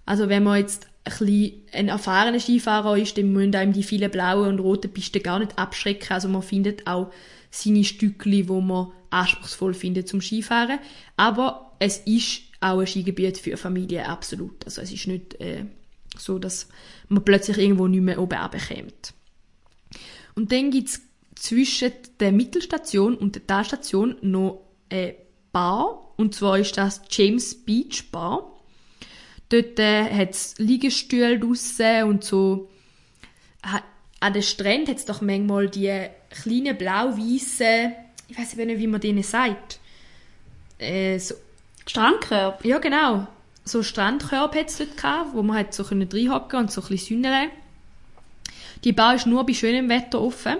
Also 0.04 0.28
wenn 0.28 0.42
man 0.42 0.58
jetzt 0.58 0.88
ein, 1.04 1.52
ein 1.72 1.88
erfahrener 1.88 2.40
Skifahrer 2.40 2.98
ist, 2.98 3.16
dann 3.16 3.32
müssen 3.32 3.54
einem 3.54 3.72
die 3.72 3.82
vielen 3.82 4.10
blauen 4.10 4.48
und 4.48 4.58
roten 4.58 4.92
Pisten 4.92 5.22
gar 5.22 5.38
nicht 5.38 5.58
abschrecken. 5.58 6.12
Also 6.12 6.28
man 6.28 6.42
findet 6.42 6.86
auch 6.86 7.12
seine 7.50 7.84
Stückli, 7.84 8.48
wo 8.48 8.60
man 8.60 8.92
anspruchsvoll 9.10 9.74
findet 9.74 10.08
zum 10.08 10.20
Skifahren. 10.20 10.78
Aber 11.16 11.76
es 11.78 11.98
ist 11.98 12.42
auch 12.60 12.80
ein 12.80 12.86
Skigebiet 12.86 13.38
für 13.38 13.56
Familien, 13.56 14.06
absolut. 14.06 14.64
Also 14.64 14.80
es 14.80 14.92
ist 14.92 15.06
nicht 15.06 15.40
äh, 15.40 15.64
so, 16.18 16.38
dass 16.38 16.68
man 17.08 17.24
plötzlich 17.24 17.58
irgendwo 17.58 17.86
nicht 17.86 18.02
mehr 18.02 18.20
oben 18.20 18.38
bekommt. 18.50 19.14
Und 20.34 20.52
dann 20.52 20.70
gibt's 20.70 21.02
zwischen 21.36 21.92
der 22.18 22.32
Mittelstation 22.32 23.16
und 23.16 23.34
der 23.34 23.46
Talstation 23.46 24.16
noch 24.22 24.64
eine 24.90 25.14
Bar. 25.56 26.12
Und 26.18 26.34
zwar 26.34 26.58
ist 26.58 26.76
das 26.76 27.00
James 27.08 27.54
Beach 27.54 28.10
Bar. 28.12 28.52
Dort 29.48 29.78
äh, 29.78 30.04
hat's 30.04 30.54
Liegestühle 30.58 31.38
draussen 31.38 32.04
und 32.04 32.24
so. 32.24 32.68
An 34.20 34.32
den 34.34 34.42
Stränden 34.42 34.88
hat's 34.88 35.06
doch 35.06 35.22
manchmal 35.22 35.70
die 35.70 36.08
kleinen 36.28 36.76
blau-weißen, 36.76 37.94
ich 38.28 38.38
weiß 38.38 38.56
nicht, 38.56 38.78
wie 38.78 38.86
man 38.86 39.00
denen 39.00 39.22
sagt. 39.22 39.80
Äh, 40.76 41.18
so, 41.18 41.34
Strandkörper? 41.86 42.68
ja, 42.68 42.76
genau. 42.76 43.26
So 43.64 43.82
Strandkörbe 43.82 44.58
hat's 44.58 44.76
dort 44.76 44.98
gehabt, 44.98 45.32
wo 45.32 45.42
man 45.42 45.56
halt 45.56 45.72
so 45.72 45.84
reinhocken 45.84 46.58
und 46.58 46.70
so 46.70 46.82
ein 46.82 46.88
bisschen 46.88 47.22
sünneln. 47.22 47.50
Die 48.84 48.92
Bar 48.92 49.14
ist 49.14 49.26
nur 49.26 49.46
bei 49.46 49.54
schönem 49.54 49.88
Wetter 49.88 50.20
offen. 50.20 50.58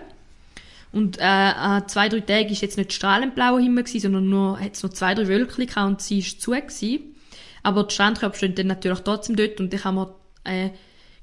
Und 0.97 1.19
äh, 1.19 1.25
an 1.25 1.87
zwei, 1.89 2.09
drei 2.09 2.21
Tagen 2.21 2.49
ist 2.49 2.63
jetzt 2.63 2.79
nicht 2.79 2.91
strahlend 2.91 3.35
blauer 3.35 3.61
Himmel 3.61 3.85
gewesen, 3.85 4.01
sondern 4.01 4.31
nur, 4.31 4.59
hat's 4.59 4.83
noch 4.83 4.95
zwei, 4.95 5.15
drei 5.15 5.29
Wölkchen 5.29 5.67
gehabt 5.67 5.87
und 5.91 6.01
sie 6.01 6.21
ist 6.21 6.41
zu 6.41 6.53
gewesen. 6.53 7.15
Aber 7.63 7.85
die 7.85 7.93
Strandkörbe 7.93 8.35
stehen 8.35 8.55
dann 8.55 8.69
natürlich 8.69 9.01
trotzdem 9.01 9.37
dort 9.37 9.61
und 9.61 9.75
dann 9.75 9.81
kann 9.81 9.95
man 9.95 10.09
äh, 10.45 10.71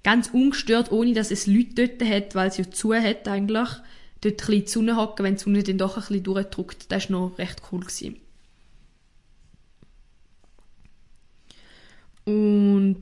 ganz 0.03 0.29
ungestört, 0.31 0.91
ohne 0.91 1.13
dass 1.13 1.31
es 1.31 1.47
Leute 1.47 1.87
dort 1.87 2.07
hat, 2.07 2.35
weil 2.35 2.51
sie 2.51 2.61
ja 2.61 2.69
zu 2.69 2.93
hat 2.93 3.27
eigentlich, 3.27 3.67
dort 4.21 4.33
ein 4.33 4.37
bisschen 4.37 4.53
in 4.53 4.65
die 4.65 4.67
Sonne 4.67 4.95
hocken, 4.95 5.25
wenn 5.25 5.37
die 5.37 5.43
Sonne 5.43 5.63
dann 5.63 5.79
doch 5.79 5.97
ein 5.97 6.01
bisschen 6.01 6.23
durchdrückt. 6.23 6.91
Das 6.91 7.09
war 7.09 7.19
noch 7.19 7.39
recht 7.39 7.63
cool. 7.71 7.79
Gewesen. 7.79 8.17
Und 12.25 13.01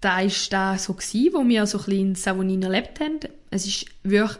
da 0.00 0.22
ist 0.22 0.50
da 0.54 0.78
so 0.78 0.94
gsi, 0.94 1.32
wo 1.34 1.46
wir 1.46 1.66
so 1.66 1.76
ein 1.76 1.84
bisschen 1.84 2.00
in 2.00 2.14
Savonin 2.14 2.62
erlebt 2.62 2.98
haben. 2.98 3.18
Es 3.50 3.66
ist 3.66 3.84
wirklich 4.02 4.38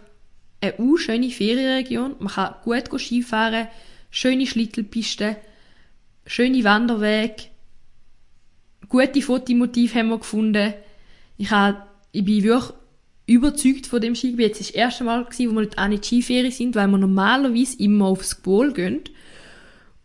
eine 0.60 0.74
u 0.78 0.96
schöne 0.96 1.30
Ferienregion. 1.30 2.16
Man 2.18 2.32
kann 2.32 2.54
gut 2.64 3.00
Skifahren, 3.00 3.68
schöne 4.10 4.46
Schlittelpisten, 4.46 5.36
schöne 6.26 6.64
Wanderwege, 6.64 7.44
gute 8.88 9.22
Fotomotive 9.22 9.98
haben 9.98 10.08
wir 10.08 10.18
gefunden. 10.18 10.74
Ich, 11.36 11.50
hab, 11.50 11.88
ich 12.12 12.24
bin 12.24 12.42
wirklich 12.42 12.72
überzeugt 13.26 13.86
von 13.86 14.00
dem 14.00 14.14
Skigebiet. 14.14 14.52
Es 14.52 14.60
war 14.60 14.66
das 14.66 14.70
erste 14.70 15.04
Mal, 15.04 15.24
gewesen, 15.24 15.54
wir 15.54 15.62
nicht 15.62 15.78
in 15.78 16.02
Skiferien 16.02 16.52
sind, 16.52 16.74
weil 16.74 16.88
wir 16.88 16.98
normalerweise 16.98 17.78
immer 17.78 18.06
aufs 18.06 18.36
Gebol 18.36 18.72
gehen. 18.72 19.00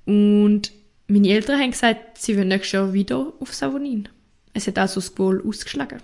Und 0.06 0.72
meine 1.08 1.30
Eltern 1.30 1.60
haben 1.60 1.72
gesagt, 1.72 2.18
sie 2.18 2.36
wollen 2.38 2.50
nächstes 2.50 2.74
Jahr 2.74 2.94
wieder 2.94 3.34
auf 3.40 3.54
Savonin. 3.54 4.10
Es 4.54 4.68
hat 4.68 4.78
also 4.78 4.96
das 4.96 5.10
Gebol 5.10 5.42
ausgeschlagen. 5.48 6.02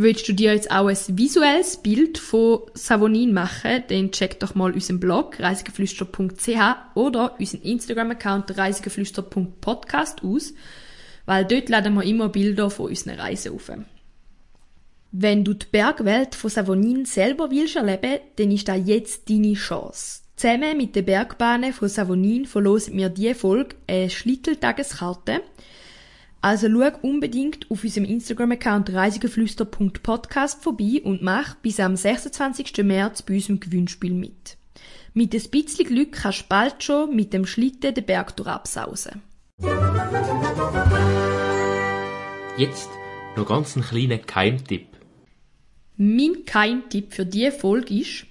Willst 0.00 0.28
du 0.28 0.32
dir 0.32 0.54
jetzt 0.54 0.70
auch 0.70 0.86
ein 0.86 1.18
visuelles 1.18 1.78
Bild 1.78 2.18
von 2.18 2.60
Savonin 2.72 3.32
machen, 3.34 3.82
dann 3.88 4.12
check 4.12 4.38
doch 4.38 4.54
mal 4.54 4.72
unseren 4.72 5.00
Blog 5.00 5.40
reisegeflüster.ch 5.40 6.94
oder 6.94 7.34
unseren 7.36 7.62
Instagram-Account 7.62 8.56
reisegeflüster.podcast 8.56 10.22
aus, 10.22 10.54
weil 11.26 11.46
dort 11.46 11.68
laden 11.68 11.94
wir 11.94 12.04
immer 12.04 12.28
Bilder 12.28 12.70
von 12.70 12.90
unseren 12.90 13.18
Reisen 13.18 13.52
auf. 13.52 13.72
Wenn 15.10 15.42
du 15.42 15.54
die 15.54 15.66
Bergwelt 15.66 16.36
von 16.36 16.48
Savonin 16.48 17.04
selber 17.04 17.50
willst 17.50 17.74
erleben, 17.74 18.20
dann 18.36 18.52
ist 18.52 18.68
da 18.68 18.76
jetzt 18.76 19.28
deine 19.28 19.54
Chance. 19.54 20.20
Zusammen 20.36 20.76
mit 20.76 20.94
den 20.94 21.06
Bergbahnen 21.06 21.72
von 21.72 21.88
Savonin 21.88 22.46
verlosen 22.46 22.96
wir 22.96 23.08
diese 23.08 23.34
Folge 23.34 23.74
eine 23.88 24.10
Schlitteltageskarte. 24.10 25.40
Also 26.40 26.68
schau 26.68 26.98
unbedingt 27.02 27.68
auf 27.70 27.82
unserem 27.82 28.04
Instagram-Account 28.04 28.92
reisegeflüster.podcast 28.92 30.62
vorbei 30.62 31.00
und 31.02 31.20
mach 31.20 31.56
bis 31.56 31.80
am 31.80 31.96
26. 31.96 32.84
März 32.84 33.22
bei 33.22 33.34
unserem 33.34 33.58
Gewinnspiel 33.58 34.14
mit. 34.14 34.56
Mit 35.14 35.34
ein 35.34 35.50
bisschen 35.50 35.86
Glück 35.86 36.12
kannst 36.12 36.42
du 36.42 36.44
bald 36.48 36.84
schon 36.84 37.16
mit 37.16 37.32
dem 37.32 37.44
Schlitten 37.44 37.92
den 37.92 38.04
Berg 38.04 38.36
durchabsausen. 38.36 39.20
Jetzt 42.56 42.88
noch 43.36 43.46
ganz 43.46 43.76
einen 43.76 43.84
kleinen 43.84 44.24
Keimtipp. 44.24 44.86
Mein 45.96 46.44
Keimtipp 46.46 47.14
für 47.14 47.26
diese 47.26 47.50
Folge 47.50 47.98
ist, 47.98 48.26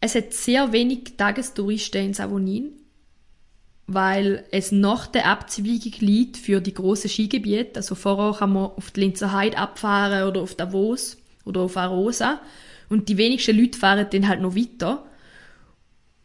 es 0.00 0.14
hat 0.14 0.32
sehr 0.32 0.72
wenig 0.72 1.16
Tagestouristen 1.18 2.06
in 2.06 2.14
Savonin, 2.14 2.72
weil 3.86 4.44
es 4.50 4.72
nach 4.72 5.06
der 5.06 5.26
Abzweigung 5.26 5.92
liegt 6.00 6.36
für 6.36 6.60
die 6.60 6.74
grossen 6.74 7.08
Skigebiete. 7.08 7.76
Also 7.76 7.94
vorher 7.94 8.38
kann 8.38 8.52
man 8.52 8.64
auf 8.64 8.90
die 8.90 9.00
Linzer 9.00 9.32
Heide 9.32 9.58
abfahren 9.58 10.28
oder 10.28 10.40
auf 10.40 10.54
Davos 10.54 11.16
oder 11.44 11.60
auf 11.60 11.76
Arosa. 11.76 12.40
Und 12.88 13.08
die 13.08 13.16
wenigsten 13.16 13.58
Leute 13.58 13.78
fahren 13.78 14.06
dann 14.10 14.28
halt 14.28 14.40
noch 14.40 14.56
weiter. 14.56 15.04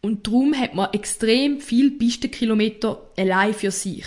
Und 0.02 0.26
darum 0.26 0.56
hat 0.56 0.74
man 0.74 0.91
extrem 0.93 1.60
viel 1.60 1.91
Pistenkilometer 1.91 3.00
allein 3.17 3.54
für 3.54 3.69
sich. 3.69 4.06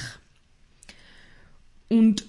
Und 1.89 2.25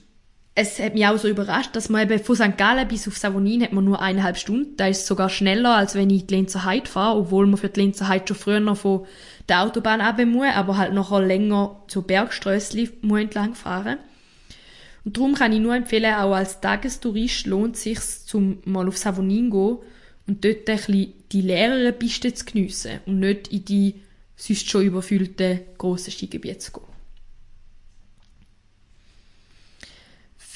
es 0.58 0.80
hat 0.80 0.94
mich 0.94 1.06
auch 1.06 1.18
so 1.18 1.28
überrascht, 1.28 1.76
dass 1.76 1.90
man 1.90 2.10
eben 2.10 2.24
von 2.24 2.36
St. 2.38 2.58
Gallen 2.58 2.88
bis 2.88 3.10
auf 3.10 3.18
Savonin 3.18 3.62
hat 3.62 3.74
man 3.74 3.84
nur 3.84 4.02
eineinhalb 4.02 4.38
Stunden. 4.38 4.78
Da 4.78 4.88
ist 4.88 5.06
sogar 5.06 5.30
schneller, 5.30 5.76
als 5.76 5.96
wenn 5.96 6.10
ich 6.10 6.28
die 6.28 6.36
Linzer 6.36 6.64
Heide 6.64 6.90
fahre, 6.90 7.20
obwohl 7.20 7.46
man 7.46 7.58
für 7.58 7.68
die 7.68 7.82
Linzer 7.82 8.08
Heide 8.08 8.30
schon 8.30 8.38
früher 8.38 8.62
noch 8.62 8.78
von 8.78 9.06
der 9.50 9.64
Autobahn 9.64 10.00
runter 10.00 10.26
muss, 10.26 10.48
aber 10.56 10.78
halt 10.78 10.94
nachher 10.94 11.22
länger 11.22 11.84
zu 11.88 12.04
Bergströssli 12.04 12.90
muss 13.02 13.20
entlang 13.20 13.54
fahren. 13.54 13.98
Und 15.04 15.18
darum 15.18 15.36
kann 15.36 15.52
ich 15.52 15.60
nur 15.60 15.76
empfehlen, 15.76 16.14
auch 16.14 16.34
als 16.34 16.62
Tagestourist 16.62 17.48
lohnt 17.48 17.76
es 17.76 17.84
sich, 17.84 18.00
zum 18.26 18.60
mal 18.64 18.88
auf 18.88 18.98
Savonin 18.98 19.52
gehen 19.52 19.78
und 20.26 20.46
dort 20.46 20.70
ein 20.70 21.14
die 21.32 21.42
leereren 21.42 22.00
Pisten 22.00 22.34
zu 22.34 22.46
geniessen 22.46 23.02
und 23.06 23.20
nicht 23.20 23.50
in 23.50 23.66
die 23.66 23.96
sonst 24.38 24.70
schon 24.70 24.86
überfüllten 24.86 25.60
grossen 25.78 26.12
Skigebiete 26.12 26.60
zu 26.60 26.72
gehen. 26.72 26.95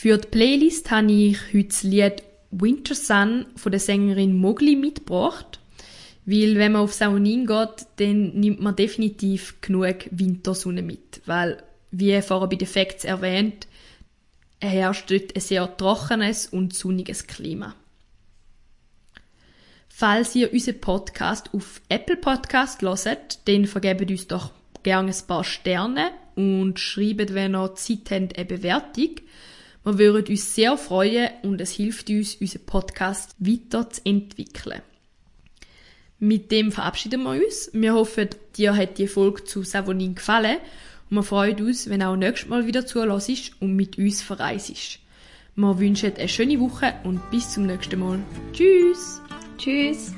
Für 0.02 0.18
die 0.18 0.30
Playlist 0.30 0.92
habe 0.92 1.12
ich 1.12 1.38
heute 1.54 1.68
das 1.68 1.84
Lied 1.84 2.24
Winter 2.52 2.96
Sun 2.96 3.48
von 3.58 3.70
der 3.70 3.82
Sängerin 3.82 4.34
Mogli 4.34 4.78
mitgebracht. 4.78 5.60
Weil 6.26 6.56
wenn 6.56 6.72
man 6.72 6.84
auf 6.84 6.94
Saunin 6.94 7.46
geht, 7.46 7.86
dann 7.98 8.30
nimmt 8.30 8.62
man 8.62 8.78
definitiv 8.78 9.60
genug 9.60 10.06
Wintersonne 10.12 10.84
mit. 10.84 11.22
Weil, 11.26 11.62
wie 11.92 12.22
vorher 12.22 12.48
bei 12.48 12.56
den 12.56 12.70
Facts 12.70 13.04
erwähnt, 13.04 13.68
herrscht 14.62 15.12
dort 15.12 15.36
ein 15.36 15.42
sehr 15.42 15.76
trockenes 15.76 16.48
und 16.48 16.74
sonniges 16.74 17.28
Klima. 17.28 17.76
Falls 19.90 20.34
ihr 20.34 20.54
unseren 20.54 20.80
Podcast 20.80 21.54
auf 21.54 21.82
Apple 21.90 22.16
Podcast 22.16 22.82
hört, 22.82 23.46
dann 23.50 23.66
vergebt 23.66 24.10
uns 24.10 24.28
doch 24.28 24.52
gerne 24.82 25.12
ein 25.12 25.28
paar 25.28 25.44
Sterne 25.44 26.12
und 26.36 26.80
schreibt, 26.80 27.34
wenn 27.34 27.54
ihr 27.54 27.76
Zeit 27.76 28.12
habt, 28.12 28.38
eine 28.38 28.46
Bewertung. 28.46 29.16
Wir 29.84 29.98
würden 29.98 30.28
uns 30.28 30.56
sehr 30.56 30.78
freuen 30.78 31.30
und 31.44 31.62
es 31.62 31.72
hilft 31.72 32.10
uns, 32.10 32.36
unseren 32.36 32.66
Podcast 32.66 33.36
weiter 33.40 33.90
zu 33.90 34.02
entwickeln. 34.06 34.82
Mit 36.20 36.52
dem 36.52 36.72
verabschieden 36.72 37.24
wir 37.24 37.32
uns. 37.32 37.70
Wir 37.74 37.94
hoffen, 37.94 38.28
dir 38.58 38.76
hat 38.76 38.98
die 38.98 39.08
Folge 39.08 39.46
zu 39.46 39.64
Savonin 39.64 40.16
gefallen 40.16 40.58
und 41.10 41.18
wir 41.18 41.24
freuen 41.24 41.66
uns, 41.66 41.90
wenn 41.90 42.04
auch 42.04 42.18
nächstes 42.18 42.50
Mal 42.50 42.68
wieder 42.68 42.86
zulässt 42.86 43.54
und 43.62 43.76
mit 43.76 43.98
uns 43.98 44.22
verreist. 44.22 45.00
Wir 45.56 45.80
wünschen 45.80 46.16
eine 46.16 46.28
schöne 46.28 46.60
Woche 46.60 46.94
und 47.04 47.22
bis 47.32 47.50
zum 47.50 47.66
nächsten 47.66 48.00
Mal. 48.00 48.20
Tschüss! 48.54 49.22
Tschüss! 49.58 50.14